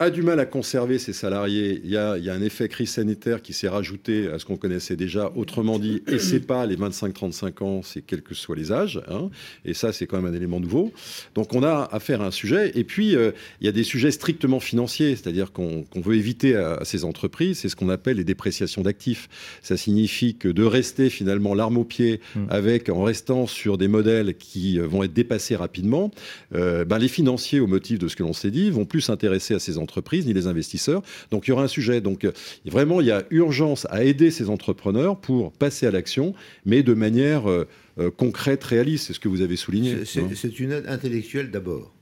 [0.01, 1.81] a du mal à conserver ses salariés.
[1.83, 4.45] Il y a, il y a un effet crise sanitaire qui s'est rajouté à ce
[4.45, 5.31] qu'on connaissait déjà.
[5.35, 9.01] Autrement dit, et c'est pas les 25-35 ans, c'est quels que soient les âges.
[9.09, 9.29] hein.
[9.65, 10.91] et ça, c'est quand même un élément nouveau.
[11.35, 12.71] Donc, on a affaire à un sujet.
[12.75, 16.75] Et puis, euh, il y a des sujets strictement financiers, c'est-à-dire qu'on veut éviter à,
[16.75, 19.29] à ces entreprises, c'est ce qu'on appelle les dépréciations d'actifs.
[19.61, 22.45] Ça signifie que de rester finalement l'arme au pied, Mm.
[22.49, 26.11] avec en restant sur des modèles qui euh, vont être dépassés rapidement,
[26.55, 29.53] euh, ben, les financiers, au motif de ce que l'on s'est dit, vont plus s'intéresser
[29.53, 29.90] à ces entreprises,
[30.25, 31.01] ni les investisseurs.
[31.31, 32.01] Donc il y aura un sujet.
[32.01, 32.31] Donc euh,
[32.65, 36.33] vraiment, il y a urgence à aider ces entrepreneurs pour passer à l'action,
[36.65, 37.67] mais de manière euh,
[37.99, 39.07] euh, concrète, réaliste.
[39.07, 40.05] C'est ce que vous avez souligné.
[40.05, 41.93] C'est- une aide intellectuelle d'abord.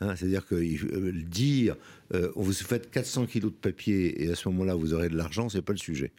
[0.00, 1.74] Hein, C'est-à-dire que euh, dire,
[2.14, 5.48] euh, vous faites 400 kilos de papier et à ce moment-là vous aurez de l'argent,
[5.48, 6.12] c'est pas le sujet.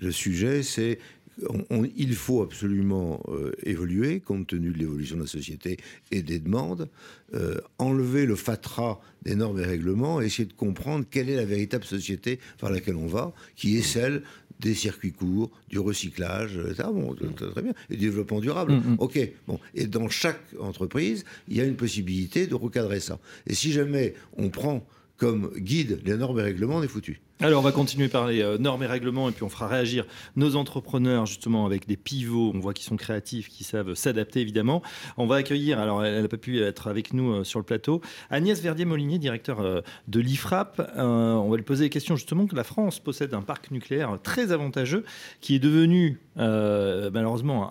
[0.00, 0.98] Le sujet, c'est
[1.48, 5.78] on- on- il faut absolument euh, évoluer compte tenu de l'évolution de la société
[6.10, 6.88] et des demandes,
[7.34, 11.44] euh, enlever le fatras des normes et règlements, et essayer de comprendre quelle est la
[11.44, 14.22] véritable société vers laquelle on va, qui est celle
[14.60, 18.72] des circuits courts, du recyclage, ça, bon, très très bien, et du développement durable.
[18.72, 18.96] Mm, mm.
[18.98, 19.58] Ok, bon.
[19.74, 23.18] Et dans chaque entreprise, il y a une possibilité de recadrer ça.
[23.46, 27.20] Et si jamais on prend comme guide les normes et règlements, on est foutu.
[27.42, 30.04] Alors, on va continuer par les euh, normes et règlements et puis on fera réagir
[30.36, 32.52] nos entrepreneurs justement avec des pivots.
[32.54, 34.82] On voit qu'ils sont créatifs, qui savent s'adapter évidemment.
[35.16, 38.02] On va accueillir, alors elle n'a pas pu être avec nous euh, sur le plateau,
[38.28, 40.92] Agnès Verdier-Molinier, directeur euh, de l'IFRAP.
[40.98, 44.52] On va lui poser des questions justement que la France possède un parc nucléaire très
[44.52, 45.06] avantageux
[45.40, 47.70] qui est devenu malheureusement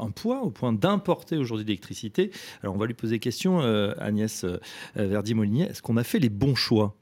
[0.00, 2.32] un, poids au point d'importer aujourd'hui l'électricité.
[2.62, 3.60] Alors, on va lui poser des questions,
[3.98, 4.44] Agnès
[4.96, 5.66] Verdier-Molinier.
[5.66, 6.96] Est-ce qu'on a fait les bons choix?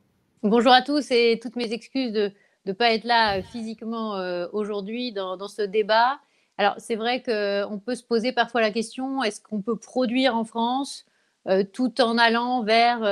[0.44, 2.32] Bonjour à tous et toutes mes excuses de
[2.66, 6.18] ne pas être là euh, physiquement euh, aujourd'hui dans, ce débat.
[6.58, 10.42] Alors c'est vrai qu'on peut se poser parfois la question, est-ce qu'on peut produire en
[10.42, 11.06] France
[11.46, 13.04] euh, tout en allant vers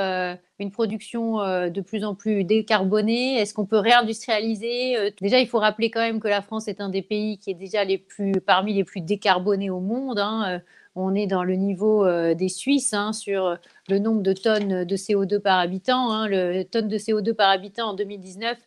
[0.59, 1.37] une production
[1.69, 3.37] de plus en plus décarbonée?
[3.39, 6.89] Est-ce qu'on peut réindustrialiser Déjà, il faut rappeler quand même que la France est un
[6.89, 10.19] des pays qui est déjà les plus, parmi les plus décarbonés au monde.
[10.19, 10.61] hein.
[10.97, 13.57] Euh, On est dans le niveau euh, des Suisses hein, sur
[13.89, 16.11] le nombre de tonnes de CO2 par habitant.
[16.11, 16.27] hein.
[16.27, 18.57] Le tonne de CO2 par habitant en 2019,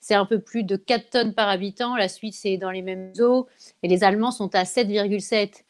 [0.00, 1.96] c'est un peu plus de 4 tonnes par habitant.
[1.96, 3.46] La Suisse est dans les mêmes eaux
[3.82, 5.64] et les Allemands sont à 7,7.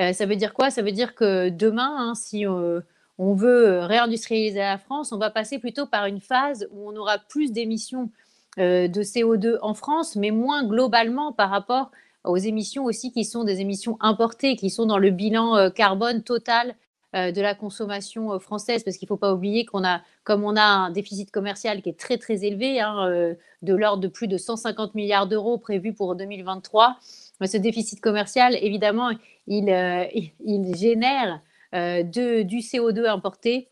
[0.00, 0.70] Euh, ça veut dire quoi?
[0.70, 2.80] Ça veut dire que demain, hein, si euh,
[3.18, 7.18] on veut réindustrialiser la France, on va passer plutôt par une phase où on aura
[7.18, 8.10] plus d'émissions
[8.58, 11.90] euh, de CO2 en France, mais moins globalement par rapport
[12.26, 16.22] aux émissions aussi qui sont des émissions importées, qui sont dans le bilan euh, carbone
[16.22, 16.76] total
[17.14, 20.44] euh, de la consommation euh, française, parce qu'il ne faut pas oublier qu'on a, comme
[20.44, 24.28] on a un déficit commercial qui est très très élevé, hein, de l'ordre de plus
[24.28, 26.96] de 150 milliards d'euros prévu pour 2023,
[27.40, 29.10] mais ce déficit commercial, évidemment,
[29.46, 29.66] il,
[30.76, 31.40] génère
[31.72, 33.68] du CO2 importé.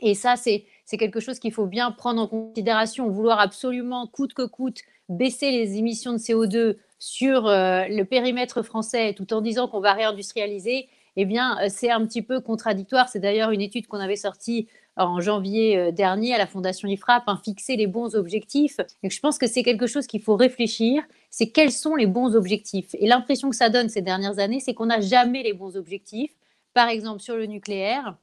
[0.00, 0.64] Et ça, c'est
[0.98, 3.08] quelque chose qu'il faut bien prendre en considération.
[3.08, 9.12] Vouloir absolument, coûte que coûte, baisser les émissions de CO2 sur euh, le périmètre français
[9.12, 13.10] tout en disant qu'on va réindustrialiser, eh bien, euh, c'est un petit peu contradictoire.
[13.10, 17.24] C'est d'ailleurs une étude qu'on avait sortie en janvier euh, dernier à la Fondation IFRAP,
[17.26, 18.80] hein, fixer les bons objectifs.
[19.02, 22.34] Et je pense que c'est quelque chose qu'il faut réfléchir, c'est quels sont les bons
[22.34, 22.94] objectifs.
[22.94, 26.32] Et l'impression que ça donne ces dernières années, c'est qu'on n'a jamais les bons objectifs.
[26.72, 28.16] Par exemple, sur le nucléaire,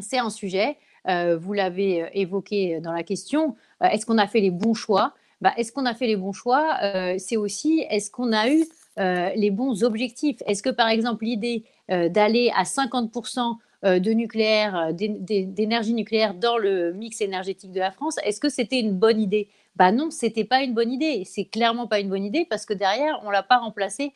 [0.00, 4.74] c'est un sujet, vous l'avez évoqué dans la question, est-ce qu'on a fait les bons
[4.74, 5.14] choix?
[5.42, 6.76] Bah, Est-ce qu'on a fait les bons choix?
[6.82, 8.64] Euh, C'est aussi, est-ce qu'on a eu
[8.98, 10.38] euh, les bons objectifs?
[10.46, 16.92] Est-ce que, par exemple, l'idée euh, d'aller à 50% de nucléaire, d'énergie nucléaire dans le
[16.92, 19.48] mix énergétique de la France, est-ce que c'était une bonne idée?
[19.74, 21.24] Bah non, c'était pas une bonne idée.
[21.26, 24.12] C'est clairement pas une bonne idée parce que derrière, on l'a pas remplacé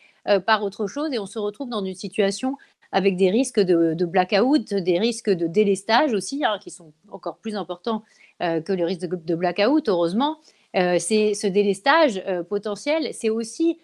[0.46, 2.56] par autre chose et on se retrouve dans une situation
[2.92, 7.56] avec des risques de, blackout, des risques de délestage aussi, hein, qui sont encore plus
[7.56, 8.04] importants
[8.38, 10.36] que le risque de, de blackout, heureusement.
[10.98, 13.78] C'est ce délestage potentiel, c'est aussi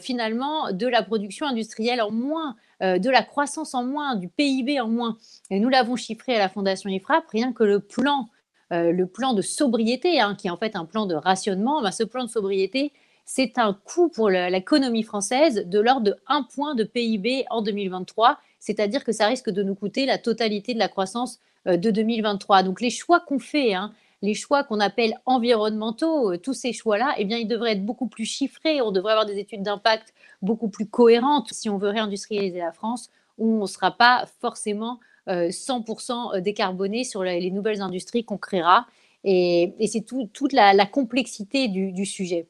[0.00, 4.88] finalement de la production industrielle en moins, de la croissance en moins, du PIB en
[4.88, 5.16] moins.
[5.50, 8.28] Et nous l'avons chiffré à la Fondation IFRAP, rien que le plan
[8.72, 11.90] euh, le plan de sobriété, hein, qui est en fait un plan de rationnement, ben,
[11.90, 12.92] ce plan de sobriété,
[13.24, 18.38] c'est un coût pour l'économie française de l'ordre de 1 point de PIB en 2023,
[18.60, 22.62] c'est-à-dire que ça risque de nous coûter la totalité de la croissance euh, de 2023.
[22.62, 27.14] Donc les choix qu'on fait, hein, les choix qu'on appelle environnementaux, euh, tous ces choix-là,
[27.18, 28.80] eh bien, ils devraient être beaucoup plus chiffrés.
[28.82, 33.10] On devrait avoir des études d'impact beaucoup plus cohérentes si on veut réindustrialiser la France,
[33.38, 38.38] où on ne sera pas forcément 100% euh, euh, décarboné sur les nouvelles industries qu'on
[38.38, 38.86] créera.
[39.24, 42.46] Et, c'est toute la, complexité du, sujet.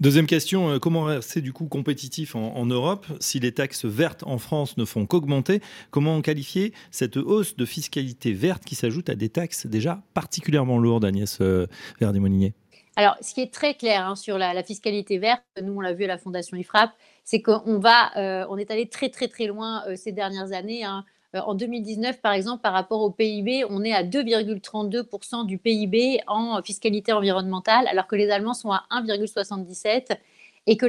[0.00, 4.38] Deuxième question, euh, comment rester du coup compétitif en, Europe si les taxes vertes en
[4.38, 5.60] France ne font qu'augmenter?
[5.90, 11.04] Comment qualifier cette hausse de fiscalité verte qui s'ajoute à des taxes déjà particulièrement lourdes,
[11.04, 11.66] Agnès euh,
[12.00, 12.54] Verdet-Molinier
[12.96, 16.04] alors, ce qui est très clair hein, sur la, fiscalité verte, nous on l'a vu
[16.04, 16.90] à la Fondation IFRAP,
[17.24, 18.10] c'est qu'on va,
[18.50, 20.84] on est allé très très très loin ces dernières années.
[20.84, 21.04] Hein.
[21.36, 26.20] Euh, en 2019, par exemple, par rapport au PIB, on est à 2,32% du PIB
[26.26, 30.18] en fiscalité environnementale, alors que les Allemands sont à 1,77%
[30.66, 30.86] et que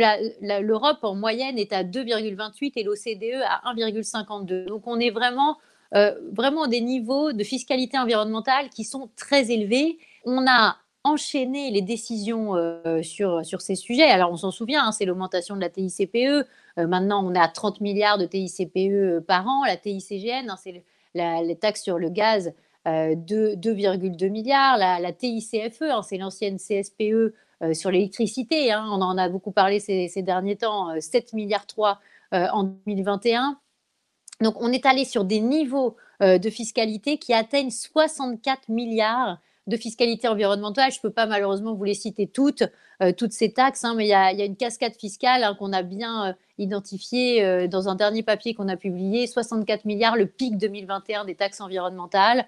[0.61, 4.65] l'Europe en moyenne est à 2,28 et l'OCDE à 1,52.
[4.65, 5.57] Donc on est vraiment,
[5.95, 9.97] euh, vraiment des niveaux de fiscalité environnementale qui sont très élevés.
[10.25, 14.09] On a enchaîné les décisions euh, sur, sur ces sujets.
[14.09, 16.45] Alors on s'en souvient, hein, c'est l'augmentation de la TICPE,
[16.77, 19.63] maintenant, on est à 30 milliards de TICPE euh, par an.
[19.65, 22.53] La TICGN, hein, c'est les taxes sur le gaz,
[22.87, 24.77] euh, 2,2 milliards.
[24.77, 28.71] La, TICFE, hein, c'est l'ancienne CSPE euh, sur l'électricité.
[28.71, 28.85] Hein.
[28.89, 31.99] on en a beaucoup parlé ces, derniers temps, 7 milliards 3
[32.31, 33.59] en 2021.
[34.39, 40.27] Donc, on est allé sur des niveaux de fiscalité qui atteignent 64 milliards de fiscalité
[40.27, 40.91] environnementale.
[40.91, 42.63] Je ne peux pas malheureusement vous les citer toutes,
[43.01, 45.83] euh, toutes ces taxes, hein, mais il y, a une cascade fiscale hein, qu'on a
[45.83, 50.57] bien euh, identifiée euh, dans un dernier papier qu'on a publié, 64 milliards, le pic
[50.57, 52.47] 2021 des taxes environnementales.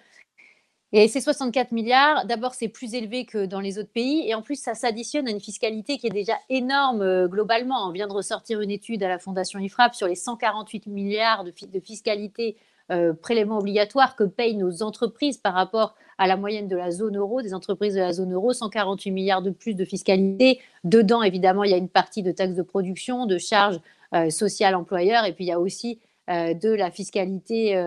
[0.95, 4.27] Et ces 64 milliards, d'abord, c'est plus élevé que dans les autres pays.
[4.29, 7.87] Et en plus, ça s'additionne à une fiscalité qui est déjà énorme globalement.
[7.87, 11.51] On vient de ressortir une étude à la Fondation IFRAP sur les 148 milliards de,
[11.65, 12.57] de fiscalité
[12.91, 17.17] euh, prélèvements obligatoires que payent nos entreprises par rapport à la moyenne de la zone
[17.17, 20.59] euro, des entreprises de la zone euro, 148 milliards de plus de fiscalité.
[20.83, 23.79] Dedans, évidemment, il y a une partie de taxes de production, de charges
[24.13, 27.77] euh, sociales employeurs, et puis il y a aussi euh, de la fiscalité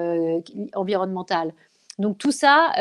[0.74, 1.52] environnementale.
[1.98, 2.72] Donc tout ça,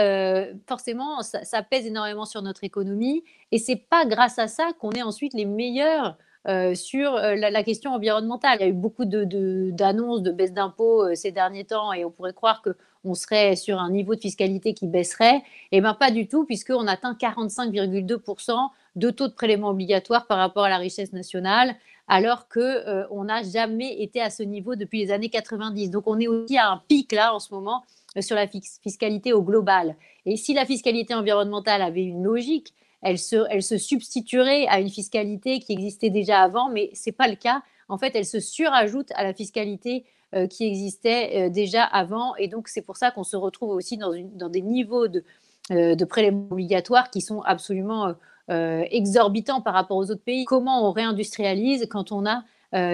[0.67, 4.91] forcément, ça, ça, pèse énormément sur notre économie, et c'est pas grâce à ça qu'on
[4.91, 8.57] est ensuite les meilleurs euh, sur euh, la, question environnementale.
[8.59, 12.05] Il y a eu beaucoup d'annonces de, de, baisse d'impôts euh, ces derniers temps et
[12.05, 15.41] on pourrait croire qu'on serait sur un niveau de fiscalité qui baisserait.
[15.71, 20.65] Eh bien pas du tout, puisqu'on atteint 45,2% de taux de prélèvement obligatoire par rapport
[20.65, 21.75] à la richesse nationale,
[22.07, 25.89] alors qu'on n'a jamais été à ce niveau depuis les années 90.
[25.89, 27.83] Donc on est aussi à un pic là en ce moment
[28.19, 29.95] sur la fiscalité au global.
[30.27, 32.73] Et si la fiscalité environnementale avait une logique,
[33.05, 37.35] elle se, substituerait à une fiscalité qui existait déjà avant, mais ce n'est pas le
[37.35, 37.61] cas.
[37.87, 42.35] En fait, elle se surajoute à la fiscalité euh, qui existait euh, déjà avant.
[42.37, 45.23] Et donc, c'est pour ça qu'on se retrouve aussi dans, des niveaux de,
[45.71, 48.15] euh, de prélèvements obligatoires qui sont absolument
[48.47, 50.45] exorbitants par rapport aux autres pays.
[50.45, 52.43] Comment on réindustrialise quand on a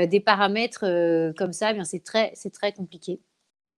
[0.06, 0.86] des paramètres
[1.38, 1.74] comme ça?
[1.74, 3.19] Eh C'est très compliqué.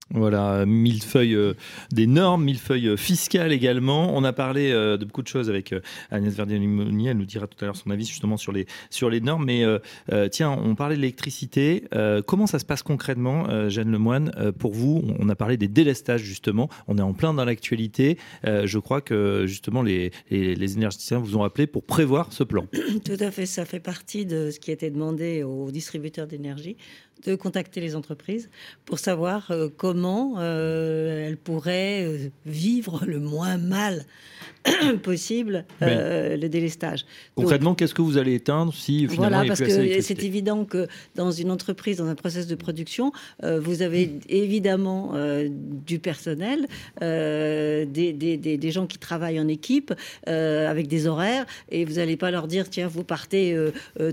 [0.09, 1.53] Voilà, mille feuilles euh,
[1.91, 4.15] des normes, mille feuilles euh, fiscales également.
[4.15, 5.73] On a parlé euh, de beaucoup de choses avec
[6.11, 7.07] Agnès Verdier-Limoni.
[7.07, 9.45] Elle nous dira tout à l'heure son avis justement sur les, sur les normes.
[9.45, 9.63] Mais
[10.31, 11.83] tiens, on parlait de l'électricité.
[12.27, 16.69] comment ça se passe concrètement, Jeanne Lemoine Pour vous, on a parlé des délestages justement.
[16.87, 18.17] On est en plein dans l'actualité.
[18.43, 22.67] je crois que justement les, les, les, énergéticiens vous ont appelé pour prévoir ce plan.
[23.05, 26.77] Tout à fait, ça fait partie de ce qui été demandé aux distributeurs d'énergie
[27.25, 28.49] de contacter les entreprises
[28.85, 34.05] pour savoir euh, comment euh, elles pourraient euh, vivre le moins mal
[35.03, 37.05] possible euh, le délestage.
[37.35, 40.87] Concrètement, qu'est-ce que vous allez éteindre si finalement Voilà, il parce que c'est évident que
[41.15, 46.67] dans une entreprise, dans un process de production, vous avez évidemment euh, du personnel,
[47.01, 49.93] des, des- des- des gens qui travaillent en équipe
[50.25, 53.55] avec des horaires, et vous n'allez pas leur dire tiens, vous partez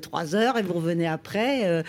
[0.02, 1.82] trois heures et vous revenez après.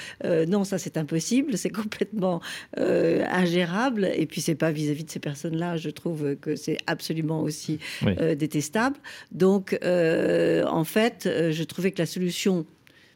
[0.48, 2.42] Non, ça c'est impossible, c'est complètement
[2.80, 4.10] euh, ingérable.
[4.16, 8.14] Et puis c'est pas vis-à-vis de ces personnes-là, je trouve que c'est absolument aussi Oui.
[8.20, 8.98] euh, détestable.
[9.32, 12.66] Donc euh, en fait, je trouvais que la solution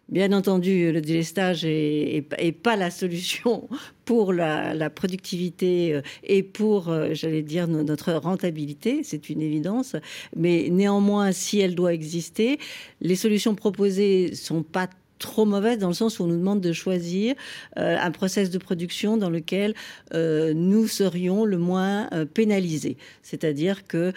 [0.08, 3.68] Bien entendu, le délestage est, est- est pas la solution
[4.06, 9.96] pour la, la productivité et pour, j'allais dire, no- notre rentabilité, c'est une évidence.
[10.36, 12.60] Mais néanmoins, si elle doit exister,
[13.02, 14.88] les solutions proposées sont pas
[15.20, 17.36] trop mauvaises dans le sens où on nous demande de choisir
[17.78, 19.74] euh, un process de production dans lequel
[20.14, 22.98] euh, nous serions le moins euh, pénalisés.
[23.22, 24.14] C'est-à-dire que,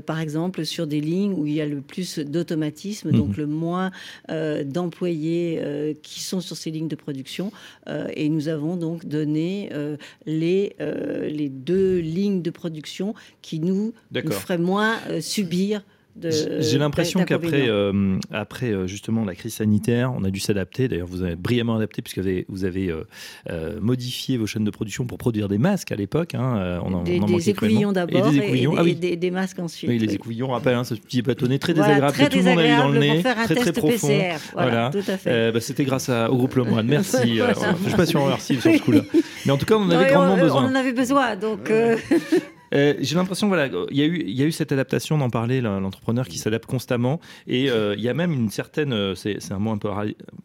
[0.00, 3.16] par exemple, sur des lignes où il y a le plus d'automatisme, Mhm.
[3.16, 3.90] donc le moins
[4.28, 7.50] d'employés qui sont sur ces lignes de production,
[8.14, 9.70] et nous avons donc donné
[10.26, 15.82] les, les deux lignes de production qui nous, nous feraient moins subir
[16.20, 20.88] J'ai l'impression qu'après, euh, après euh, justement la crise sanitaire, on a dû s'adapter.
[20.88, 22.90] D'ailleurs, vous avez brillamment adapté puisque vous avez, vous avez
[23.50, 26.34] euh, modifié vos chaînes de production pour produire des masques à l'époque.
[26.34, 28.94] hein, on en, des, on en des écouvillons d'abord Et des et, et ah oui.
[28.94, 29.90] des, des masques ensuite.
[29.90, 30.14] Oui, les oui.
[30.14, 32.58] écouvillons, on rappelle, hein, ce petit bâtonnet très Voilà, désagréable très que tout le monde
[32.58, 34.08] a eu dans le nez, très très profond.
[34.08, 34.36] PCR.
[34.54, 35.30] Voilà, tout à fait.
[35.30, 36.86] Euh, bah, C'était grâce à- au groupe Lemoine.
[36.86, 37.36] Merci.
[37.36, 39.00] je ne suis pas si on remercie sur ce coup-là.
[39.44, 40.64] Mais en tout cas, on en avait grandement besoin.
[40.64, 41.70] on en avait besoin, donc
[42.74, 46.66] euh, J'ai l'impression, voilà, il y, a eu, cette adaptation d'en parler, l'entrepreneur qui s'adapte
[46.66, 49.88] constamment, et euh, il y a même une certaine, euh, c'est un mot un peu,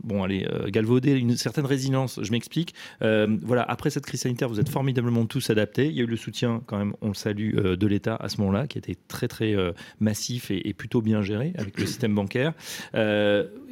[0.04, 2.20] bon, allez, galvaudé, une certaine résilience.
[2.22, 2.74] Je m'explique.
[3.00, 5.88] Voilà, après cette crise sanitaire, vous êtes formidablement tous adaptés.
[5.88, 8.38] Il y a eu le soutien, quand même, on le salue, de l'État à ce
[8.42, 9.56] moment-là, qui était très très
[10.00, 12.54] massif et, plutôt bien géré avec le système bancaire.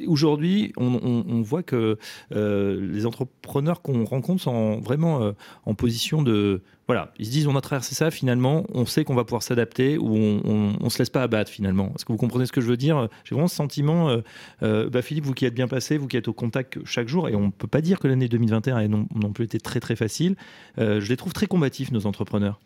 [0.06, 1.98] Aujourd'hui, on, voit que
[2.30, 5.32] les entrepreneurs qu'on rencontre sont vraiment
[5.64, 9.14] en position de voilà, ils se disent on a traversé ça, finalement, on sait qu'on
[9.14, 11.92] va pouvoir s'adapter ou on, on, on se laisse pas abattre finalement.
[11.94, 13.08] Est-ce que vous comprenez ce que je veux dire?
[13.24, 14.18] J'ai vraiment ce sentiment, euh,
[14.64, 17.28] euh, bah, Philippe, vous qui êtes bien passé, vous qui êtes au contact chaque jour,
[17.28, 19.78] et on ne peut pas dire que l'année 2021 a non, non plus été très
[19.78, 20.34] très facile,
[20.78, 22.58] euh, je les trouve très combatifs, nos entrepreneurs.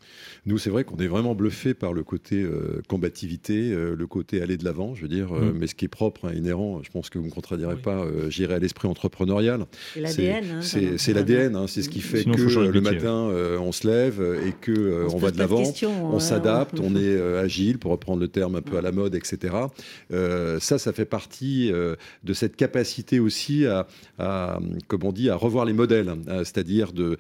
[0.46, 4.40] Nous, c'est vrai qu'on est vraiment bluffé par le côté euh, combativité, euh, le côté
[4.40, 5.58] aller de l'avant, je veux dire, euh, Mm.
[5.58, 7.80] mais ce qui est propre, hein, inhérent, je pense que vous ne me contredirez Oui.
[7.82, 9.66] pas, euh, j'irai à l'esprit entrepreneurial.
[9.94, 10.44] c'est l'ADN.
[10.56, 10.60] hein,
[10.96, 13.86] C'est l'ADN, hein, c'est ce qui fait Sinon, que le métier, matin, euh, on se
[13.86, 15.62] lève et que euh, On va de l'avant.
[16.12, 19.14] On s'adapte, on- est euh, agile, pour reprendre le terme un peu à la mode,
[19.14, 19.54] etc.
[20.12, 23.86] Euh, ça, ça fait partie euh, de cette capacité aussi à,
[24.18, 26.08] à, comme on dit, à revoir les modèles.
[26.08, 27.18] hein, C'est-à-dire de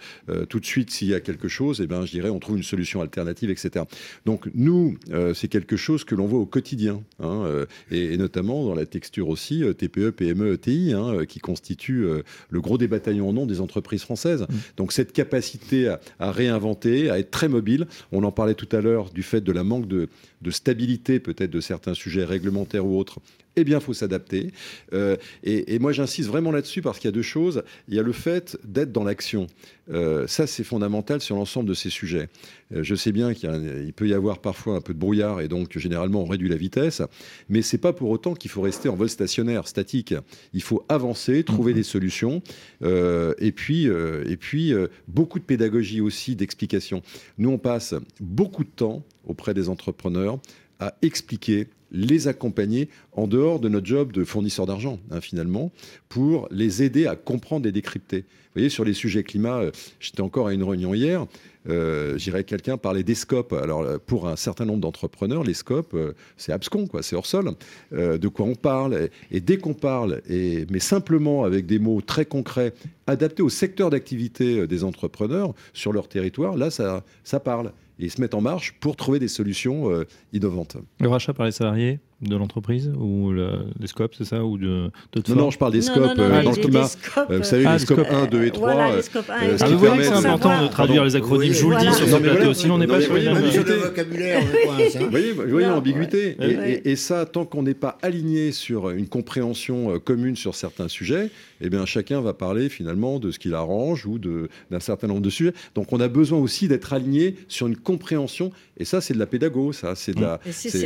[0.48, 2.62] tout de suite, s'il y a quelque chose, eh ben, je dirais, on trouve une
[2.62, 3.84] solution alternative, etc.
[4.26, 4.96] Donc nous,
[5.34, 7.44] c'est quelque chose que l'on voit au quotidien, hein,
[7.90, 12.06] et, et notamment dans la texture aussi TPE, PME, ETI, hein, qui constitue
[12.50, 14.46] le gros des bataillons en nom des entreprises françaises.
[14.76, 16.64] Donc cette capacité à, à réinventer,
[17.10, 19.88] à être très mobile, on en parlait tout à l'heure du fait de la manque
[19.88, 20.08] de,
[20.50, 23.20] stabilité peut-être de certains sujets réglementaires ou autres.
[23.56, 24.52] Eh bien, il faut s'adapter.
[24.92, 27.62] Euh, et, et moi, j'insiste vraiment là-dessus parce qu'il y a deux choses.
[27.88, 29.46] Il y a le fait d'être dans l'action.
[29.90, 32.28] Euh, ça, c'est fondamental sur l'ensemble de ces sujets.
[32.74, 35.76] Euh, je sais bien qu'il peut y avoir parfois un peu de brouillard et donc
[35.78, 37.02] généralement on réduit la vitesse,
[37.48, 40.14] mais c'est pas pour autant qu'il faut rester en vol stationnaire, statique.
[40.54, 42.42] Il faut avancer, trouver des solutions,
[42.82, 44.72] et puis, et puis
[45.06, 47.02] beaucoup de pédagogie aussi, d'explication.
[47.36, 50.38] Nous, on passe beaucoup de temps auprès des entrepreneurs
[50.80, 55.72] à expliquer, les accompagner en dehors de notre job de fournisseur d'argent, hein, finalement,
[56.08, 58.24] pour les aider à comprendre et décrypter.
[58.54, 61.26] Voyez, sur les sujets climat, euh, j'étais encore à une réunion hier,
[61.68, 63.52] euh, j'irais quelqu'un parler des scopes.
[63.52, 65.96] Alors, euh, pour un certain nombre d'entrepreneurs, les scopes,
[66.36, 67.50] c'est abscon, quoi, c'est hors sol.
[67.90, 72.00] De quoi on parle et, et dès qu'on parle, et, mais simplement avec des mots
[72.00, 72.74] très concrets,
[73.08, 77.72] adaptés au secteur d'activité des entrepreneurs sur leur territoire, là, ça, ça parle.
[77.98, 80.76] Et ils se mettent en marche pour trouver des solutions innovantes.
[81.00, 82.00] Le rachat par les salariés?
[82.22, 83.50] De l'entreprise ou le,
[83.80, 84.90] les scopes, c'est ça ou de
[85.28, 86.88] Non, je parle des scopes non, non, euh, dans le climat.
[87.30, 88.12] Euh, vous savez, Ah, les les scopes scopes.
[88.12, 88.72] 1, 2 et 3.
[88.72, 91.04] Voilà, euh, euh, et Ah, vous voyez que c'est important Savoir- de traduire Pardon.
[91.04, 91.48] les acronymes.
[91.50, 91.90] Oui, je vous le voilà.
[91.90, 92.54] dis sur ce plateau, voilà.
[92.54, 93.42] sinon on n'est pas sur les mêmes.
[93.84, 95.00] Vocabulaire, hein.
[95.00, 96.36] Vous voyez, l'ambiguïté.
[96.84, 101.30] Et, ça, tant qu'on n'est pas aligné sur une compréhension euh, commune sur certains sujets,
[101.60, 105.20] eh bien, chacun va parler finalement de ce qu'il arrange ou de- d'un certain nombre
[105.20, 105.52] de sujets.
[105.74, 108.52] Donc, on a besoin aussi d'être aligné sur une compréhension.
[108.76, 109.94] Et ça, c'est de la pédago, ça.
[109.94, 110.40] C'est de la.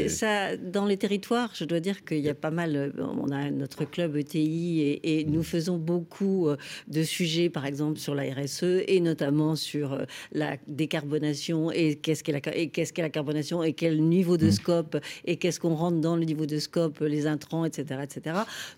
[0.09, 2.77] Ça, dans les territoires territoire, je dois dire qu'il y a pas mal.
[2.77, 7.65] euh, On a notre club ETI et, et nous faisons beaucoup euh, de sujets, par
[7.65, 12.69] exemple sur la RSE et notamment sur euh, la décarbonation et qu'est-ce qu'est la, et
[12.69, 16.25] qu'est-ce qu'est la carbonation et quel niveau de scope et qu'est-ce qu'on rentre dans le
[16.25, 18.37] niveau de scope, les intrants, etc., etc.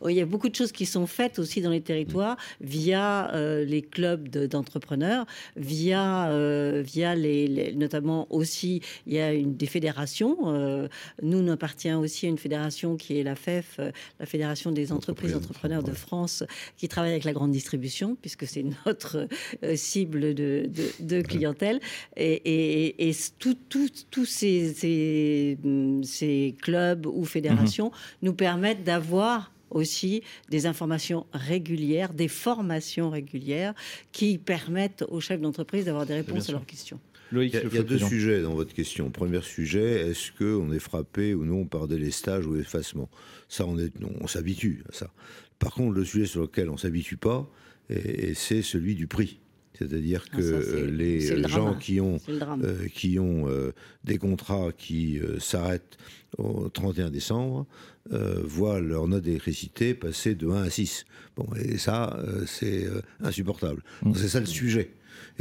[0.08, 3.64] Il y a beaucoup de choses qui sont faites aussi dans les territoires via euh,
[3.64, 9.54] les clubs de- d'entrepreneurs, via, euh, via les, les- notamment aussi, il y a une,
[9.56, 10.36] des fédérations.
[10.54, 10.88] euh,
[11.22, 14.92] nous, on appartient aussi à une fédération qui est la FEF, euh, la Fédération des
[14.92, 15.90] entreprises entrepreneurs de.
[15.92, 16.44] France,
[16.76, 19.28] qui travaille avec la grande distribution, puisque c'est notre
[19.64, 21.80] euh, cible de, de- de clientèle.
[22.16, 27.90] Et, et, et tout- tout- tous ces, ces, hum, ces clubs ou fédérations
[28.22, 33.74] nous permettent d'avoir aussi des informations régulières, des formations régulières
[34.10, 36.98] qui permettent aux chefs d'entreprise d'avoir des réponses à leurs questions.
[37.32, 38.08] Loïc, Il y a, le il y a deux président.
[38.08, 39.10] sujets dans votre question.
[39.10, 43.08] Premier sujet, est-ce qu'on est frappé ou non par délestage ou effacement
[43.48, 45.12] Ça, on, est, non, on s'habitue à ça.
[45.58, 47.48] Par contre, le sujet sur lequel on s'habitue pas,
[47.88, 49.38] et, et c'est celui du prix.
[49.78, 51.78] C'est-à-dire Ah, que ça, c'est- euh, les c'est le gens drame.
[51.78, 53.72] qui ont euh, qui ont euh,
[54.04, 55.96] des contrats qui euh, s'arrêtent
[56.36, 57.66] au 31 décembre
[58.12, 61.06] euh, voient leur note d'électricité passer de 1 à 6.
[61.36, 63.82] Bon, et ça, euh, c'est euh, insupportable.
[64.02, 64.90] Donc, C'est ça le sujet.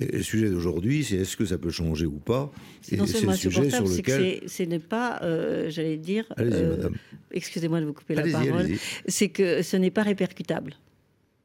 [0.01, 2.51] Et le sujet d'aujourd'hui, c'est est-ce que ça peut changer ou pas?
[2.81, 4.39] C'est non seulement le sujet sur insupportable, c'est que lequel...
[4.43, 6.95] c'est- c'est ne pas, euh, j'allais dire, Allez-y, euh, madame.
[7.31, 8.77] excusez-moi de vous couper la parole, allez-y.
[9.07, 10.75] c'est que ce n'est pas répercutable.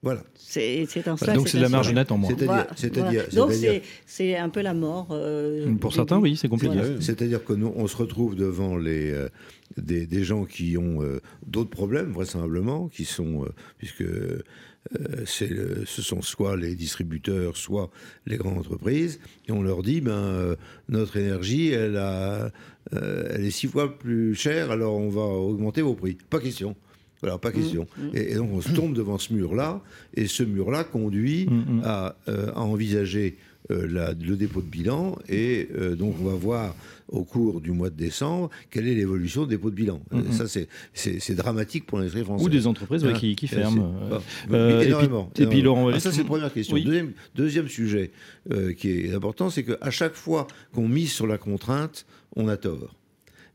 [0.02, 0.22] Voilà.
[0.34, 1.32] C'est en cela.
[1.32, 2.28] Donc c'est de la marge nette en moins.
[2.28, 3.46] C'est-à-dire- Voilà, c'est-à-dire- voilà.
[3.72, 5.08] Donc c'est un peu la mort.
[5.12, 6.28] euh, Pour certains, début.
[6.32, 6.74] oui, c'est compliqué.
[6.74, 7.00] Voilà.
[7.00, 9.28] C'est-à-dire que nous, on se retrouve devant les, euh,
[9.78, 13.48] des, des gens qui ont euh, d'autres problèmes, vraisemblablement, qui sont, euh,
[13.78, 14.42] puisque euh,
[14.92, 17.90] le- ce sont soit les distributeurs, soit
[18.26, 19.18] les grandes entreprises,
[19.48, 20.56] et on leur dit, ben, euh,
[20.88, 22.50] notre énergie, elle, a,
[22.92, 26.16] euh, elle est six fois plus chère, alors on va augmenter vos prix.
[26.30, 26.76] Pas question.
[27.22, 27.86] Voilà, pas question.
[28.12, 29.80] Et, et donc on se tombe devant ce mur-là,
[30.14, 31.82] et ce mur-là conduit Mm, mm.
[31.84, 33.36] à, euh, à envisager
[33.70, 36.74] euh, la- le dépôt de bilan, et euh, donc on va voir
[37.08, 40.02] au cours du mois de décembre quelle est l'évolution du dépôt de bilan.
[40.10, 40.32] Mm, Euh, mm.
[40.32, 40.44] Ça,
[40.92, 42.46] c'est- dramatique pour l'industrie française.
[42.46, 43.94] Ou des entreprises ouais, Hein, qui, ferment.
[44.10, 44.18] euh,
[44.52, 45.30] euh, et puis- énormément.
[45.38, 46.74] et puis, Laurent Ah, ça, c'est la première question.
[46.74, 46.84] Oui.
[46.84, 48.10] Deuxième, deuxième sujet
[48.76, 52.06] qui est important, c'est qu'à chaque fois qu'on mise sur la contrainte,
[52.36, 52.94] on a tort.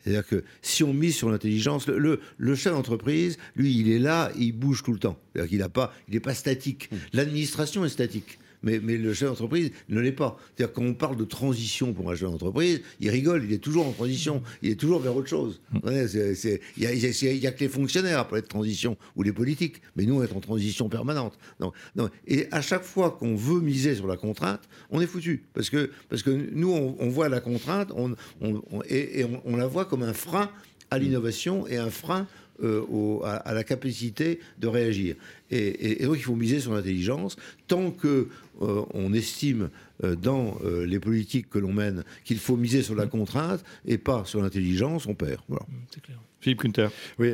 [0.01, 3.99] C'est-à-dire que si on mise sur l'intelligence, le, le, le chef d'entreprise, lui, il est
[3.99, 5.17] là, il bouge tout le temps.
[5.33, 6.89] C'est-à-dire qu'il n'est pas, il est pas statique.
[7.13, 8.39] L'administration est statique.
[8.61, 10.37] Mais, mais le chef d'entreprise ne l'est pas.
[10.55, 13.87] C'est-à-dire quand on parle de transition pour un chef d'entreprise, il rigole, il est toujours
[13.87, 15.61] en transition, il est toujours vers autre chose.
[16.07, 20.15] C'est- Il n'y a, que les fonctionnaires parler de transition, ou les politiques, mais nous,
[20.19, 21.37] on est en transition permanente.
[21.59, 22.09] Non, non.
[22.27, 25.43] Et à chaque fois qu'on veut miser sur la contrainte, on est foutu.
[25.53, 29.55] Parce que, parce que nous, on, on voit la contrainte on, on- on- et, on
[29.55, 30.49] la voit comme un frein
[30.91, 32.27] à l'innovation et un frein
[32.63, 35.15] euh, au- à, à la capacité de réagir.
[35.51, 37.35] Et, et- et donc il faut miser sur l'intelligence.
[37.67, 38.27] Tant que
[38.61, 39.69] euh, on estime
[40.03, 44.23] euh, dans les politiques que l'on mène qu'il faut miser sur la contrainte et pas
[44.25, 45.41] sur l'intelligence, on perd.
[45.47, 45.65] Voilà.
[45.91, 46.19] C'est clair.
[46.41, 46.87] Philippe Kunter.
[47.17, 47.33] Oui,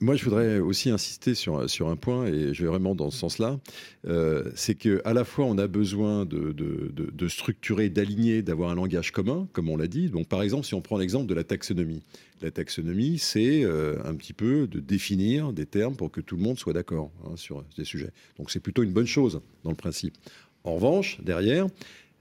[0.00, 3.18] moi je voudrais aussi insister sur, sur un point, et je vais vraiment dans ce
[3.18, 3.58] sens-là,
[4.06, 8.70] euh, c'est qu'à la fois on a besoin de, de- de- de structurer, d'aligner, d'avoir
[8.70, 10.10] un langage commun, comme on l'a dit.
[10.10, 12.02] Donc par exemple, si on prend l'exemple de la taxonomie,
[12.40, 16.42] la taxonomie, c'est euh, un petit peu de définir des termes pour que tout le
[16.42, 18.12] monde soit d'accord hein, sur des sujets.
[18.38, 20.14] Donc c'est plutôt une bonne chose dans le principe.
[20.62, 21.66] En revanche, derrière,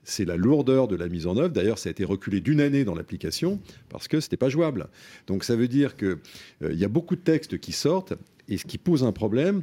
[0.06, 1.50] c'est la lourdeur de la mise en œuvre.
[1.50, 4.88] D'ailleurs, ça a été reculé d'une année dans l'application parce que c'était pas jouable.
[5.28, 6.20] Donc ça veut dire que
[6.64, 8.14] euh, il y a beaucoup de textes qui sortent
[8.48, 9.62] et ce qui pose un problème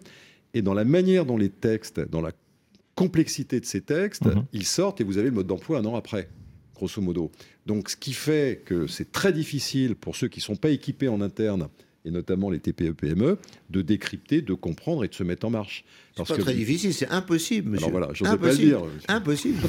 [0.53, 2.33] est dans la manière dont les textes, dans la
[2.95, 4.45] complexité de ces textes, Mhm.
[4.53, 6.29] ils sortent et vous avez le mode d'emploi un an après,
[6.75, 7.31] grosso modo.
[7.65, 11.09] Donc ce qui fait que c'est très difficile pour ceux qui ne sont pas équipés
[11.09, 11.69] en interne
[12.05, 13.39] et notamment les TPE-PME, E,
[13.71, 15.85] de décrypter, de comprendre et de se mettre en marche.
[16.17, 17.89] C'est pas très difficile, c'est impossible, monsieur.
[17.89, 18.83] Alors voilà, pas le dire.
[19.09, 19.61] Impossible.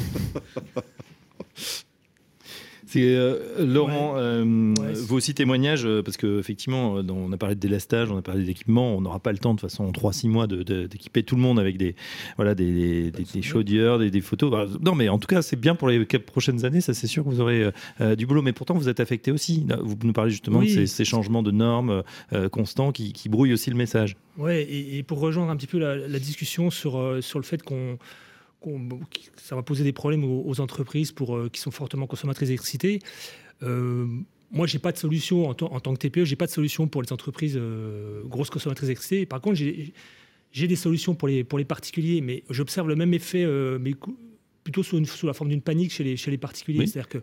[2.93, 4.43] C'est euh, Laurent, euh,
[4.75, 8.21] Ouais, c'est- vos aussi témoignages, euh, parce qu'effectivement, on a parlé de délestage, on a
[8.21, 10.85] parlé d'équipement, on n'aura pas le temps de toute façon en 3-6 mois de- de-
[10.85, 11.95] d'équiper tout le monde avec des,
[12.35, 14.51] voilà, des, des, des- des chaudières, des, photos.
[14.51, 17.23] Bah, non, mais en tout cas, c'est bien pour les prochaines années, ça c'est sûr
[17.23, 17.71] que vous aurez euh,
[18.01, 18.43] euh, du boulot.
[18.43, 19.65] Mais pourtant, vous êtes affecté aussi.
[19.81, 20.67] Vous nous parlez justement Oui.
[20.67, 24.15] de ces, ces changements de normes euh, constants qui, qui brouillent aussi le message.
[24.37, 27.43] Ouais, et, et pour rejoindre un petit peu la, la discussion sur, euh, sur le
[27.43, 27.97] fait qu'on,
[29.37, 32.99] ça va poser des problèmes aux, aux entreprises pour, euh, qui sont fortement consommatrices d'électricité,
[33.61, 34.07] euh,
[34.51, 36.87] moi, j'ai pas de solution en, tant- en tant que TPE, j'ai pas de solution
[36.87, 39.25] pour les entreprises euh, grosses consommatrices d'électricité.
[39.25, 39.93] Par contre, j'ai,
[40.67, 43.45] des solutions pour les, pour les particuliers, mais j'observe le même effet,
[43.79, 43.93] mais
[44.63, 46.79] plutôt sous, une- sous la forme d'une panique chez les, chez les particuliers.
[46.81, 46.87] Oui.
[46.87, 47.17] C'est-à-dire que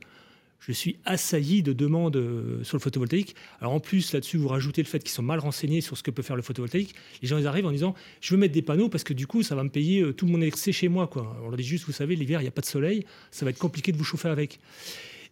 [0.60, 3.34] je suis assailli de demandes euh, sur le photovoltaïque.
[3.60, 6.10] Alors en plus, là-dessus, vous rajoutez le fait qu'ils sont mal renseignés sur ce que
[6.10, 6.94] peut faire le photovoltaïque.
[7.22, 9.42] Les gens, ils arrivent en disant, je veux mettre des panneaux parce que du coup,
[9.42, 11.06] ça va me payer euh, tout mon électricité chez moi.
[11.06, 11.36] Quoi.
[11.42, 13.50] On leur dit juste, vous savez, l'hiver, il n'y a pas de soleil, ça va
[13.50, 14.60] être compliqué de vous chauffer avec.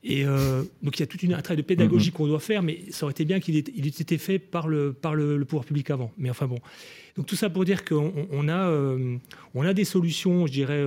[0.04, 2.12] Et euh, donc il y a tout un travail de pédagogie mm-hmm.
[2.12, 5.14] qu'on doit faire, mais ça aurait été bien qu'il ait, été fait par, le, par
[5.14, 6.12] le, pouvoir public avant.
[6.16, 6.60] Mais enfin bon.
[7.16, 8.96] Donc tout ça pour dire qu'on a,
[9.54, 10.84] on a des solutions, je dirais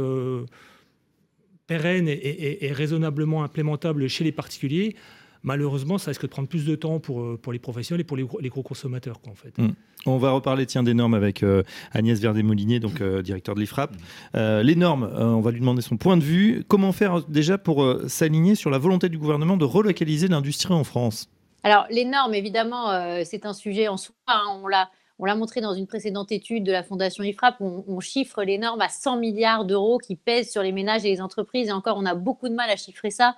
[1.71, 4.93] pérenne et, raisonnablement implémentable chez les particuliers,
[5.41, 8.17] malheureusement, ça risque de prendre plus de temps pour, euh, pour les professionnels et pour
[8.17, 9.21] les gros, les gros consommateurs.
[9.29, 9.57] en fait.
[9.57, 9.69] Mm.
[10.05, 11.63] On va reparler tiens, des normes avec euh,
[11.93, 13.91] Agnès Verdet-Molinier, donc euh, directeur de l'IFRAP.
[14.33, 16.65] les normes, on va lui demander son point de vue.
[16.67, 21.29] Comment faire déjà pour s'aligner sur la volonté du gouvernement de relocaliser l'industrie en France?
[21.63, 24.15] Alors, les normes, évidemment, c'est un sujet en soi.
[24.27, 24.59] Hein.
[24.61, 24.89] on l'a
[25.21, 28.57] on l'a montré dans une précédente étude de la Fondation IFRAP, on, on chiffre les
[28.57, 31.69] normes à 100 milliards d'euros qui pèsent sur les ménages et les entreprises.
[31.69, 33.35] Et encore, on a beaucoup de mal à chiffrer ça.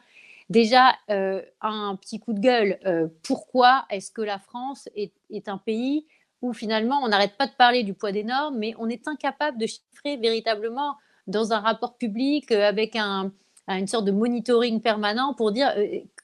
[0.49, 5.11] Déjà, euh, un petit coup de gueule, euh, pourquoi est-ce que la France est,
[5.49, 6.05] un pays
[6.41, 9.57] où finalement on n'arrête pas de parler du poids des normes, mais on est incapable
[9.57, 10.95] de chiffrer véritablement
[11.27, 15.73] dans un rapport public euh, avec une sorte de monitoring permanent pour dire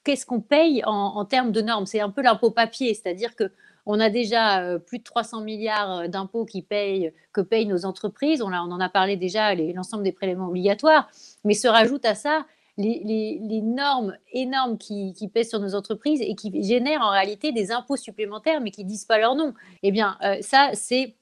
[0.06, 1.86] qu'est-ce qu'on paye en, en, termes de normes?
[1.86, 3.52] C'est un peu l'impôt papier, c'est-à-dire que
[3.92, 8.44] on a déjà euh, plus de 300 milliards euh, d'impôts qui que payent nos entreprises.
[8.44, 11.10] On, en a parlé déjà, l'ensemble des prélèvements obligatoires.
[11.44, 12.46] Mais se rajoutent à ça
[12.78, 17.98] les, normes énormes qui, pèsent sur nos entreprises et qui génèrent en réalité des impôts
[17.98, 19.56] supplémentaires, mais qui ne disent pas leur nom.
[19.82, 21.16] Eh bien, euh, ça, c'est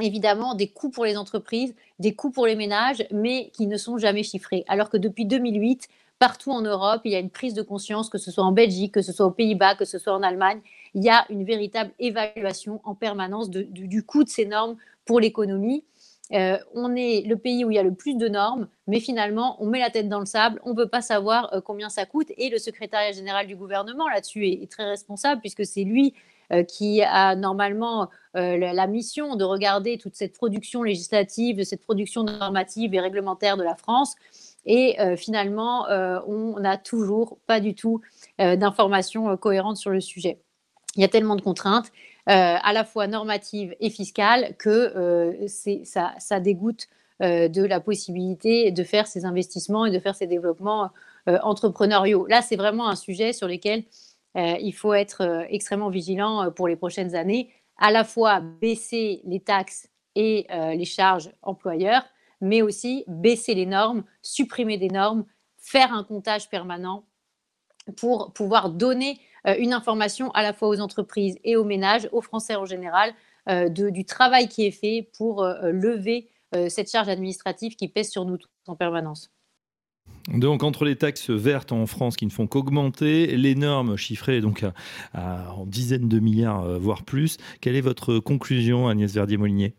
[0.00, 3.98] évidemment des coûts pour les entreprises, des coûts pour les ménages, mais qui ne sont
[3.98, 4.64] jamais chiffrés.
[4.68, 5.86] Alors que depuis 2008,
[6.18, 8.94] partout en Europe, il y a une prise de conscience, que ce soit en Belgique,
[8.94, 10.60] que ce soit aux Pays-Bas, que ce soit en Allemagne,
[10.94, 15.84] il y a une véritable évaluation en permanence du, coût de ces normes pour l'économie.
[16.32, 19.56] Euh, on est le pays où il y a le plus de normes, mais finalement,
[19.60, 22.06] on met la tête dans le sable, on ne peut pas savoir euh, combien ça
[22.06, 22.28] coûte.
[22.36, 26.14] Et le secrétariat général du gouvernement là-dessus est, très responsable, puisque c'est lui
[26.52, 32.94] euh, qui a normalement la, mission de regarder toute cette production législative, cette production normative
[32.94, 34.14] et réglementaire de la France.
[34.66, 35.86] Et finalement,
[36.28, 38.02] on n'a toujours pas du tout
[38.38, 40.38] d'informations cohérentes sur le sujet
[40.96, 41.92] il y a tellement de contraintes,
[42.28, 45.46] euh, à la fois normatives et fiscales, que euh,
[45.84, 46.88] ça, ça, dégoûte
[47.22, 50.90] euh, de la possibilité de faire ces investissements et de faire ces développements
[51.26, 52.26] entrepreneuriaux.
[52.26, 53.84] Là, c'est vraiment un sujet sur lequel
[54.34, 59.90] il faut être extrêmement vigilant pour les prochaines années, à la fois baisser les taxes
[60.16, 62.04] et les charges employeurs,
[62.40, 65.26] mais aussi baisser les normes, supprimer des normes,
[65.58, 67.04] faire un comptage permanent
[67.96, 72.56] pour pouvoir donner une information à la fois aux entreprises et aux ménages, aux Français
[72.56, 73.14] en général,
[73.48, 76.28] euh, du travail qui est fait pour euh, lever
[76.68, 79.30] cette charge administrative qui pèse sur nous tous en permanence.
[80.34, 84.64] Donc entre les taxes vertes en France qui ne font qu'augmenter, les normes chiffrées donc
[85.14, 89.74] à, en dizaines de milliards, voire plus, quelle est votre conclusion, Agnès Verdier-Molinier?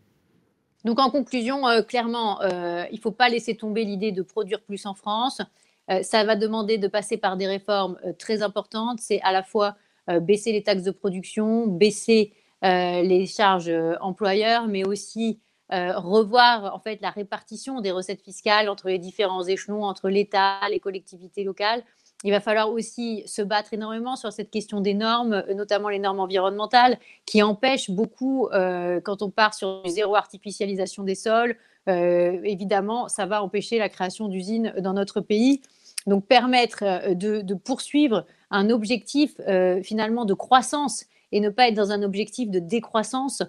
[0.86, 4.94] Donc en conclusion, clairement, il ne faut pas laisser tomber l'idée de produire plus en
[4.94, 5.42] France.
[5.90, 9.00] Euh, ça va demander de passer par des réformes euh, très importantes.
[9.00, 9.76] C'est à la fois
[10.10, 17.00] euh, baisser les taxes de production, baisser les charges employeurs, mais aussi revoir en fait
[17.02, 21.82] la répartition des recettes fiscales entre les différents échelons, entre l'État, les collectivités locales.
[22.22, 26.20] Il va falloir aussi se battre énormément sur cette question des normes, notamment les normes
[26.20, 31.56] environnementales, qui empêchent beaucoup, quand on part sur zéro artificialisation des sols,
[31.88, 35.62] évidemment, ça va empêcher la création d'usines dans notre pays.
[36.06, 41.74] Donc permettre euh, de, poursuivre un objectif euh, finalement de croissance et ne pas être
[41.74, 43.42] dans un objectif de décroissance.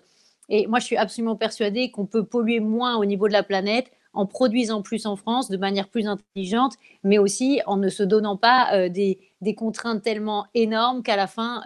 [0.50, 3.92] Et moi, je suis absolument persuadée qu'on peut polluer moins au niveau de la planète
[4.14, 8.38] en produisant plus en France de manière plus intelligente, mais aussi en ne se donnant
[8.38, 9.20] pas euh, des,
[9.58, 11.64] contraintes tellement énormes qu'à la fin,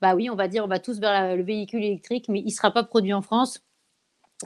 [0.00, 2.50] bah oui, on va dire on va tous vers le véhicule électrique, mais il ne
[2.50, 3.60] sera pas produit en France.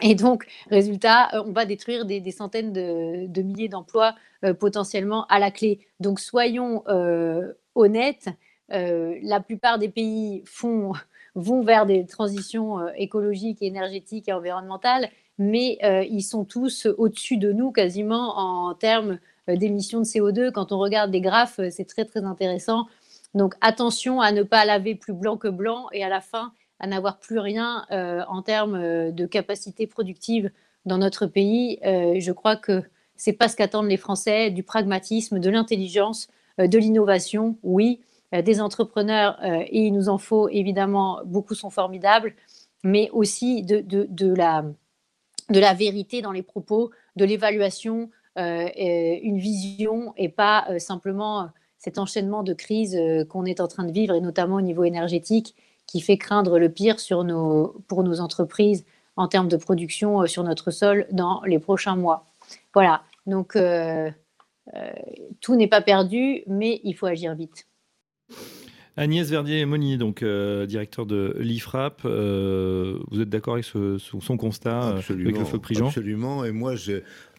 [0.00, 4.14] Et donc, résultat, euh, on va détruire des, centaines de, milliers d'emplois
[4.44, 5.86] euh, potentiellement à la clé.
[6.00, 8.28] Donc, soyons euh, honnêtes,
[8.68, 10.44] la plupart des pays
[11.34, 15.78] vont vers des transitions écologiques, énergétiques et environnementales, mais
[16.08, 20.52] ils sont tous au-dessus de nous quasiment en termes d'émissions de CO2.
[20.52, 22.86] Quand on regarde des graphes, c'est très, très intéressant.
[23.34, 26.52] Donc, attention à ne pas laver plus blanc que blanc et à la fin,
[26.82, 30.50] à n'avoir plus rien euh, en termes euh, de capacité productive
[30.84, 31.78] dans notre pays.
[31.86, 32.82] Euh, je crois que
[33.16, 36.26] c'est pas ce qu'attendent les Français, du pragmatisme, de l'intelligence,
[36.58, 38.00] de l'innovation, oui,
[38.32, 42.34] des entrepreneurs, et il nous en faut évidemment, beaucoup sont formidables,
[42.82, 44.64] mais aussi de, de, la,
[45.50, 52.42] de la vérité dans les propos, de l'évaluation, une vision et pas simplement cet enchaînement
[52.42, 55.54] de crises qu'on est en train de vivre, et notamment au niveau énergétique,
[55.86, 58.84] qui fait craindre le pire sur nos, pour nos entreprises
[59.16, 62.26] en termes de production sur notre sol dans les prochains mois.
[62.72, 63.58] Voilà, donc
[65.40, 67.66] tout n'est pas perdu, mais il faut agir vite.
[68.96, 75.00] Agnès Verdier-Monnier, donc euh, directeur de l'IFRAP, euh, vous êtes d'accord avec son constat euh,
[75.08, 75.86] avec le feu Prigent?
[75.86, 76.74] Absolument, et moi,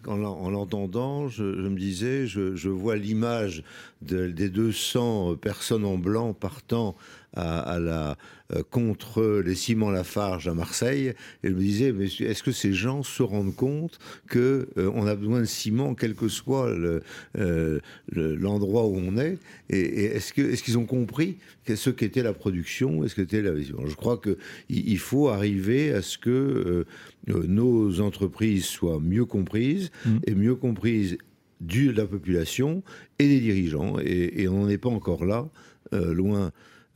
[0.07, 3.63] en, l'entendant, je, me disais, je, vois l'image
[4.01, 6.95] des 200 personnes en blanc partant
[7.35, 8.15] à, la,
[8.53, 11.13] euh, contre les ciments Lafarge à Marseille.
[11.43, 13.99] Et je me disais, mais est-ce que ces gens se rendent compte
[14.31, 17.79] qu'on euh, on a besoin de ciment, quel que soit euh,
[18.11, 19.37] l'endroit où on est?
[19.69, 21.37] Et, est-ce qu'ils est ont compris
[21.73, 23.77] ce qu'était la production Est-ce que était la vision?
[23.85, 24.37] Je crois qu'il
[24.69, 26.85] il faut arriver à ce que
[27.27, 30.17] nos entreprises soient mieux comprises mmh.
[30.27, 31.17] et mieux comprises
[31.61, 32.83] de la population
[33.19, 33.97] et des dirigeants.
[33.99, 35.47] Et, on n'en est pas encore là,
[35.91, 36.51] loin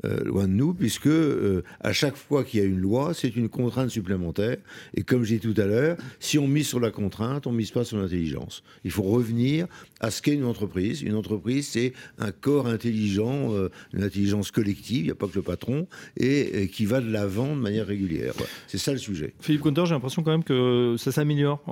[0.05, 3.35] euh, loin de nous, puisque euh, à chaque fois qu'il y a une loi, c'est
[3.35, 4.57] une contrainte supplémentaire.
[4.93, 7.71] Et comme j'ai dit tout à l'heure, si on mise sur la contrainte, on mise
[7.71, 8.61] pas sur l'intelligence.
[8.83, 9.65] Il faut revenir
[9.99, 11.01] à ce qu'est une entreprise.
[11.01, 15.33] Une entreprise, c'est un corps intelligent, euh, une intelligence collective, il n'y a pas que
[15.33, 18.33] le patron, et, qui va de l'avant de manière régulière.
[18.67, 19.33] C'est ça le sujet.
[19.39, 21.63] Philippe Contor, j'ai l'impression quand même que ça s'améliore.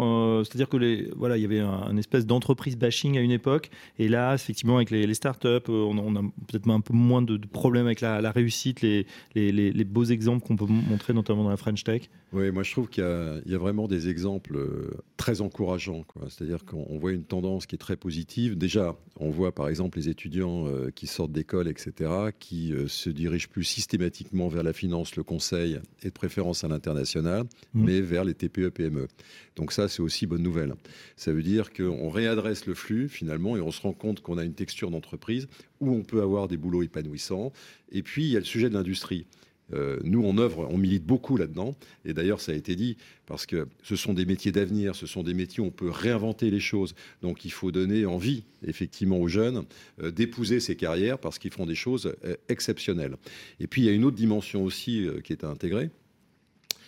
[0.46, 3.70] C'est-à-dire que les, voilà, il y avait un, espèce d'entreprise bashing à une époque,
[4.00, 8.02] et là, effectivement, avec les, startups, on, a peut-être un peu moins de problèmes avec
[8.02, 12.10] la la, réussite, les, les, beaux exemples qu'on peut montrer, notamment dans la French Tech?
[12.34, 13.04] Oui, moi je trouve qu'il
[13.46, 16.04] y, a vraiment des exemples euh, très encourageants.
[16.28, 18.58] C'est-à-dire qu'on voit une tendance qui est très positive.
[18.58, 23.10] Déjà, on voit par exemple les étudiants euh, qui sortent d'école, etc., qui euh, se
[23.10, 27.44] dirigent plus systématiquement vers la finance, le conseil et de préférence à l'international,
[27.74, 27.86] mmh.
[27.86, 29.08] mais vers les TPE-PME.
[29.56, 30.76] Donc ça, c'est aussi bonne nouvelle.
[31.16, 34.44] Ça veut dire qu'on réadresse le flux finalement et on se rend compte qu'on a
[34.44, 35.48] une texture d'entreprise
[35.82, 37.52] où on peut avoir des boulots épanouissants.
[37.92, 39.26] Et puis, il y a le sujet de l'industrie.
[39.74, 41.76] Euh, nous, en œuvre, on milite beaucoup là-dedans.
[42.06, 45.24] Et d'ailleurs, ça a été dit, parce que ce sont des métiers d'avenir, ce sont
[45.24, 46.94] des métiers où on peut réinventer les choses.
[47.22, 49.64] Donc, il faut donner envie, effectivement, aux jeunes
[50.02, 53.18] euh, d'épouser ces carrières parce qu'ils font des choses euh, exceptionnelles.
[53.60, 55.90] Et puis, il y a une autre dimension aussi qui est à intégrer.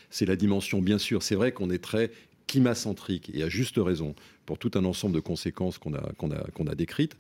[0.09, 2.11] C'est la dimension, bien sûr, c'est vrai qu'on est très
[2.47, 4.15] climacentrique, et à juste raison,
[4.45, 7.17] pour tout un ensemble de conséquences qu'on a décrites.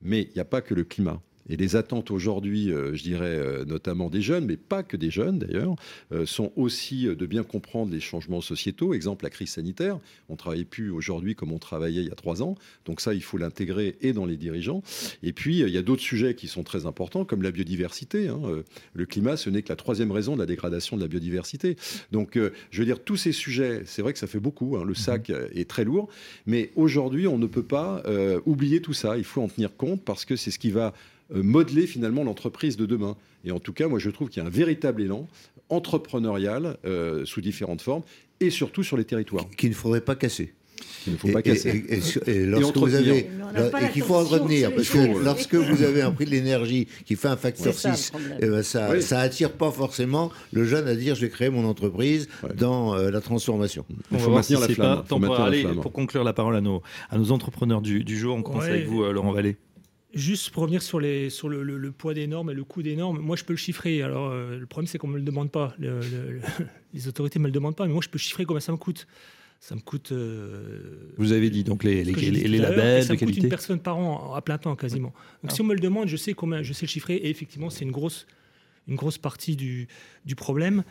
[0.00, 1.22] Mais il n'y a pas que le climat.
[1.48, 5.10] Et les attentes aujourd'hui, euh, je dirais euh, notamment des jeunes, mais pas que des
[5.10, 5.76] jeunes d'ailleurs,
[6.12, 8.94] euh, sont aussi de bien comprendre les changements sociétaux.
[8.94, 9.98] Exemple, la crise sanitaire.
[10.28, 12.56] On ne travaille plus aujourd'hui comme on travaillait il y a trois ans.
[12.84, 14.82] Donc ça, il faut l'intégrer et dans les dirigeants.
[15.22, 18.28] Et puis, il y a d'autres sujets qui sont très importants, comme la biodiversité.
[18.28, 18.40] Hein.
[18.92, 21.76] Le climat, ce n'est que la troisième raison de la dégradation de la biodiversité.
[22.12, 22.38] Donc,
[22.70, 24.76] je veux dire, tous ces sujets, c'est vrai que ça fait beaucoup.
[24.76, 24.84] Hein.
[24.84, 26.08] Le sac est très lourd.
[26.46, 28.02] Mais aujourd'hui, on ne peut pas
[28.44, 29.16] oublier tout ça.
[29.18, 30.92] Il faut en tenir compte parce que c'est ce qui va
[31.30, 33.16] modeler finalement l'entreprise de demain.
[33.44, 35.28] Et en tout cas, moi, je trouve qu'il y a un véritable élan
[35.68, 38.02] entrepreneurial euh, sous différentes formes
[38.40, 39.48] et surtout sur les territoires.
[39.56, 40.52] Qu'il ne faudrait pas casser.
[41.02, 41.84] Qu'il ne faut pas casser.
[42.26, 46.26] Et, lorsque vous avez, et qu'il faut entretenir, parce que lorsque vous avez un prix
[46.26, 50.64] de l'énergie qui fait un facteur 6, eh ben ça, ça attire pas forcément le
[50.64, 53.86] jeune à dire je vais créer mon entreprise dans euh, la transformation.
[54.12, 55.04] Il faut maintenir la flamme.
[55.80, 58.86] pour conclure la parole à nos, à nos entrepreneurs du, du jour, on commence avec
[58.86, 59.56] vous, Laurent Vallée.
[60.16, 63.18] Juste pour revenir sur, les, sur le, poids des normes et le coût des normes,
[63.18, 64.00] moi je peux le chiffrer.
[64.00, 65.74] Alors euh, le problème c'est qu'on ne me le demande pas.
[66.94, 68.78] les autorités ne me le demandent pas, mais moi je peux chiffrer combien ça me
[68.78, 69.06] coûte.
[69.60, 70.12] Ça me coûte.
[70.12, 73.98] Euh, Vous avez dit donc les, les, les, labels, ça me coûte une personne par
[73.98, 75.12] an à plein temps quasiment.
[75.42, 77.68] Donc si on me le demande, je sais combien, je sais le chiffrer et effectivement
[77.68, 78.26] c'est une grosse,
[78.88, 79.86] une grosse partie du,
[80.24, 80.82] du problème.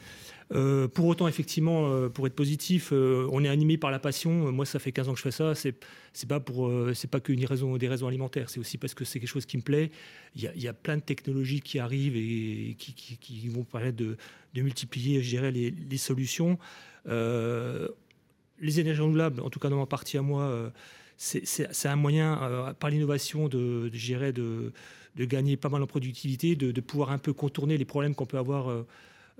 [0.54, 4.52] Euh, pour autant, effectivement, euh, pour être positif, euh, on est animé par la passion.
[4.52, 5.56] Moi, ça fait 15 ans que je fais ça.
[5.56, 5.76] C'est
[6.14, 8.50] c'est pas pour, c'est pas qu'une raison, des raisons alimentaires.
[8.50, 9.92] C'est aussi parce que c'est quelque chose qui me plaît.
[10.36, 14.18] Il y, a, plein de technologies qui arrivent et qui, vont permettre de,
[14.56, 16.58] multiplier, je dirais, les, solutions.
[17.06, 20.72] les énergies renouvelables, en tout cas dans ma partie à moi,
[21.18, 24.72] c'est un moyen, par l'innovation, de, de, de,
[25.18, 28.38] de, gagner pas mal en productivité, de pouvoir un peu contourner les problèmes qu'on peut
[28.38, 28.86] avoir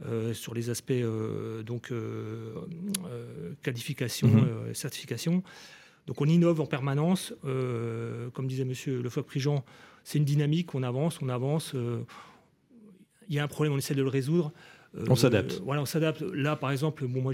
[0.04, 2.52] euh, sur les aspects euh, donc euh,
[3.64, 4.74] qualification, mhm.
[4.74, 5.42] certification.
[6.06, 7.34] Donc on innove en permanence.
[8.34, 9.64] comme disait Monsieur Lefebvre-Prigent,
[10.04, 10.76] c'est une dynamique.
[10.76, 11.74] On avance, on avance.
[13.30, 14.52] Il y a un problème, on essaie de le résoudre.
[15.08, 15.62] on s'adapte.
[15.64, 16.22] voilà, on s'adapte.
[16.22, 17.34] Là, par exemple, bon, moi,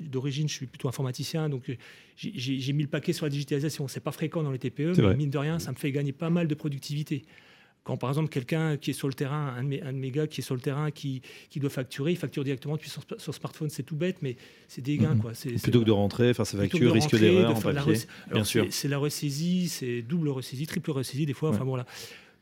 [0.00, 1.74] d'origine, je suis plutôt informaticien, donc
[2.16, 3.88] j'ai mis le paquet sur la digitalisation.
[3.88, 6.30] C'est pas fréquent dans les TPE, mais mine de rien, ça me fait gagner pas
[6.30, 7.22] mal de productivité.
[7.90, 10.44] Quand par exemple quelqu'un qui est sur le terrain, un de, mes, gars qui est
[10.44, 13.96] sur le terrain, qui, qui doit facturer, il facture directement depuis son, smartphone, c'est tout
[13.96, 14.36] bête, mais
[14.68, 15.16] c'est des gains.
[15.16, 15.20] Mhm.
[15.20, 15.32] Quoi.
[15.60, 17.94] Plutôt que de rentrer, faire sa facture, risque d'erreur en papier.
[18.32, 18.64] Bien sûr.
[18.70, 21.50] C'est la ressaisie, c'est double ressaisie, triple ressaisie des fois.
[21.50, 21.84] Enfin bon là.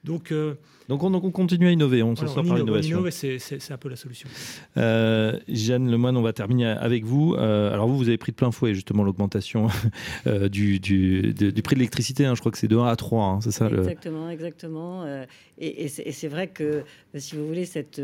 [0.05, 0.55] Donc, euh,
[0.89, 3.05] donc, on, on, continue à innover, on s'en sort par l'innovation.
[3.11, 4.29] C'est un peu la solution.
[4.77, 7.35] Euh, Jeanne Lemoine, on va terminer avec vous.
[7.35, 9.69] Euh, alors vous, vous avez pris de plein fouet justement l'augmentation
[10.27, 12.25] euh, du, du, du, prix de l'électricité.
[12.25, 12.35] Hein.
[12.35, 14.33] Je crois que c'est de 1 à 3, hein, c'est ça Exactement, le...
[14.33, 15.05] exactement.
[15.05, 15.27] Euh,
[15.59, 16.85] et, et c'est vrai que,
[17.17, 18.01] si vous voulez, cette,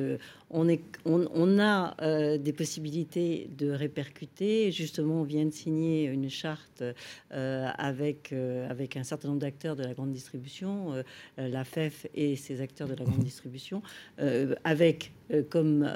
[0.54, 4.70] on, est, on, on a euh, des possibilités de répercuter.
[4.70, 6.84] Justement, on vient de signer une charte
[7.32, 10.94] euh, avec, euh, avec un certain nombre d'acteurs de la grande distribution,
[11.36, 11.64] la
[12.14, 13.82] Et ses acteurs de la grande distribution,
[14.64, 15.12] avec
[15.50, 15.88] comme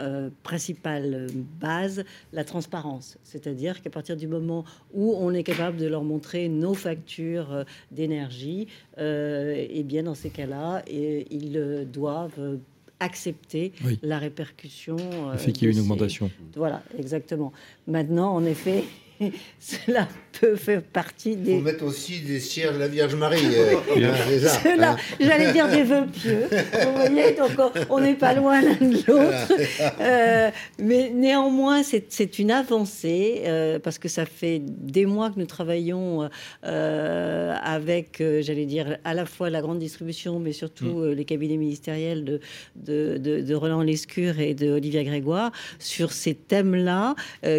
[0.43, 1.27] principale
[1.61, 3.19] base la transparence.
[3.23, 4.65] C'est-à-dire qu'à partir du moment
[4.95, 8.69] où on est capable de leur montrer nos factures d'énergie,
[8.99, 12.59] et bien dans ces cas-là, ils doivent
[13.01, 13.99] accepter oui.
[14.03, 14.97] la répercussion.
[14.99, 16.31] Euh, fait qu'il y ait une augmentation.
[16.57, 17.53] Voilà, exactement.
[17.87, 18.85] Maintenant, en effet,
[19.61, 20.09] cela
[20.41, 21.57] peut faire partie des.
[21.57, 23.41] Faut mettre aussi des cierges de la Vierge Marie.
[23.45, 24.97] Euh, hein, cela, hein.
[25.21, 26.47] j'allais dire des vœux pieux.
[26.51, 27.51] Vous voyez, donc
[27.91, 29.53] on n'est pas loin l'un de l'autre.
[30.01, 35.47] Euh, mais néanmoins, c'est une avancée euh, parce que ça fait des mois que nous
[35.47, 36.29] travaillons
[36.65, 41.13] euh, avec, euh, j'allais dire, à la fois la grande distribution, mais surtout mm.
[41.13, 42.41] les cabinets ministériels de,
[42.77, 47.15] de, de, de Roland Lescure et de Olivia Grégoire sur ces thèmes-là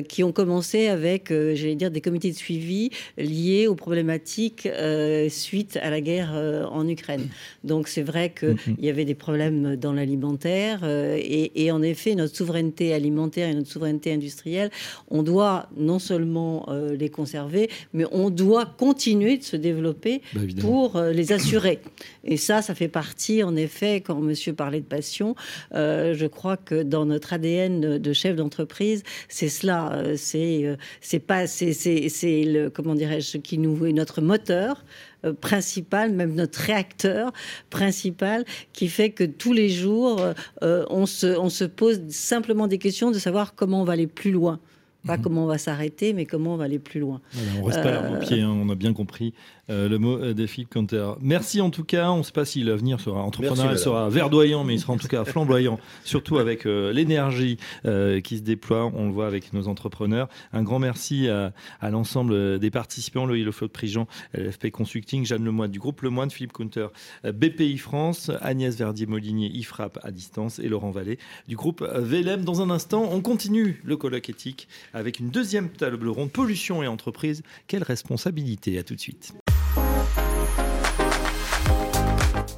[0.07, 5.77] qui ont commencé avec, j'allais dire, des comités de suivi liées aux problématiques euh, suite
[5.81, 7.27] à la guerre euh, en Ukraine.
[7.63, 8.79] Donc c'est vrai qu'il mm-hmm.
[8.79, 13.53] y avait des problèmes dans l'alimentaire euh, et, et, en effet notre souveraineté alimentaire et
[13.53, 14.69] notre souveraineté industrielle,
[15.09, 21.01] on doit non seulement les conserver, mais on doit continuer de se développer bah, pour
[21.01, 21.79] les assurer.
[22.23, 25.35] Et ça, ça fait partie en effet quand Monsieur parlait de passion,
[25.71, 30.03] je crois que dans notre ADN de chef d'entreprise, c'est cela.
[30.15, 34.83] c'est c'est pas c'est c'est le comment dirais-je, qui nous est notre moteur
[35.25, 37.31] euh, principal, même notre réacteur
[37.69, 40.21] principal, qui fait que tous les jours,
[40.63, 44.07] euh, on, se, on se pose simplement des questions de savoir comment on va aller
[44.07, 44.59] plus loin.
[45.07, 45.21] Pas mmh.
[45.21, 47.21] comment on va s'arrêter, mais comment on va aller plus loin.
[47.31, 49.33] Voilà, on reste pas au pied, hein, on a bien compris
[49.69, 51.11] euh, le mot euh, de Philippe Canter.
[51.21, 52.09] Merci en tout cas.
[52.11, 55.07] On ne sait pas si l'avenir sera entrepreneurial, sera verdoyant, mais il sera en tout
[55.07, 58.91] cas flamboyant, surtout avec euh, l'énergie euh, qui se déploie.
[58.95, 60.27] On le voit avec nos entrepreneurs.
[60.53, 65.71] Un grand merci à, à l'ensemble des participants, Loïc Leflot Prigent, LFP Consulting, Jeanne Lemoine
[65.71, 66.87] du groupe Lemoine, Philippe Counter,
[67.23, 72.43] BPI France, Agnès Verdier-Molinier, IFRAP à distance et Laurent Vallée du groupe VLM.
[72.43, 76.87] Dans un instant, on continue le colloque éthique avec une deuxième table ronde, pollution et
[76.87, 77.43] entreprise.
[77.67, 78.77] Quelle responsabilité?
[78.77, 79.33] À tout de suite.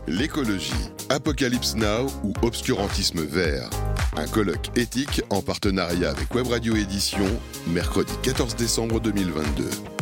[0.08, 0.74] L'écologie,
[1.10, 3.70] Apocalypse Now ou Obscurantisme vert.
[4.18, 7.26] Un colloque éthique en partenariat avec Web Radio Édition,
[7.68, 10.01] mercredi 14 décembre 2022.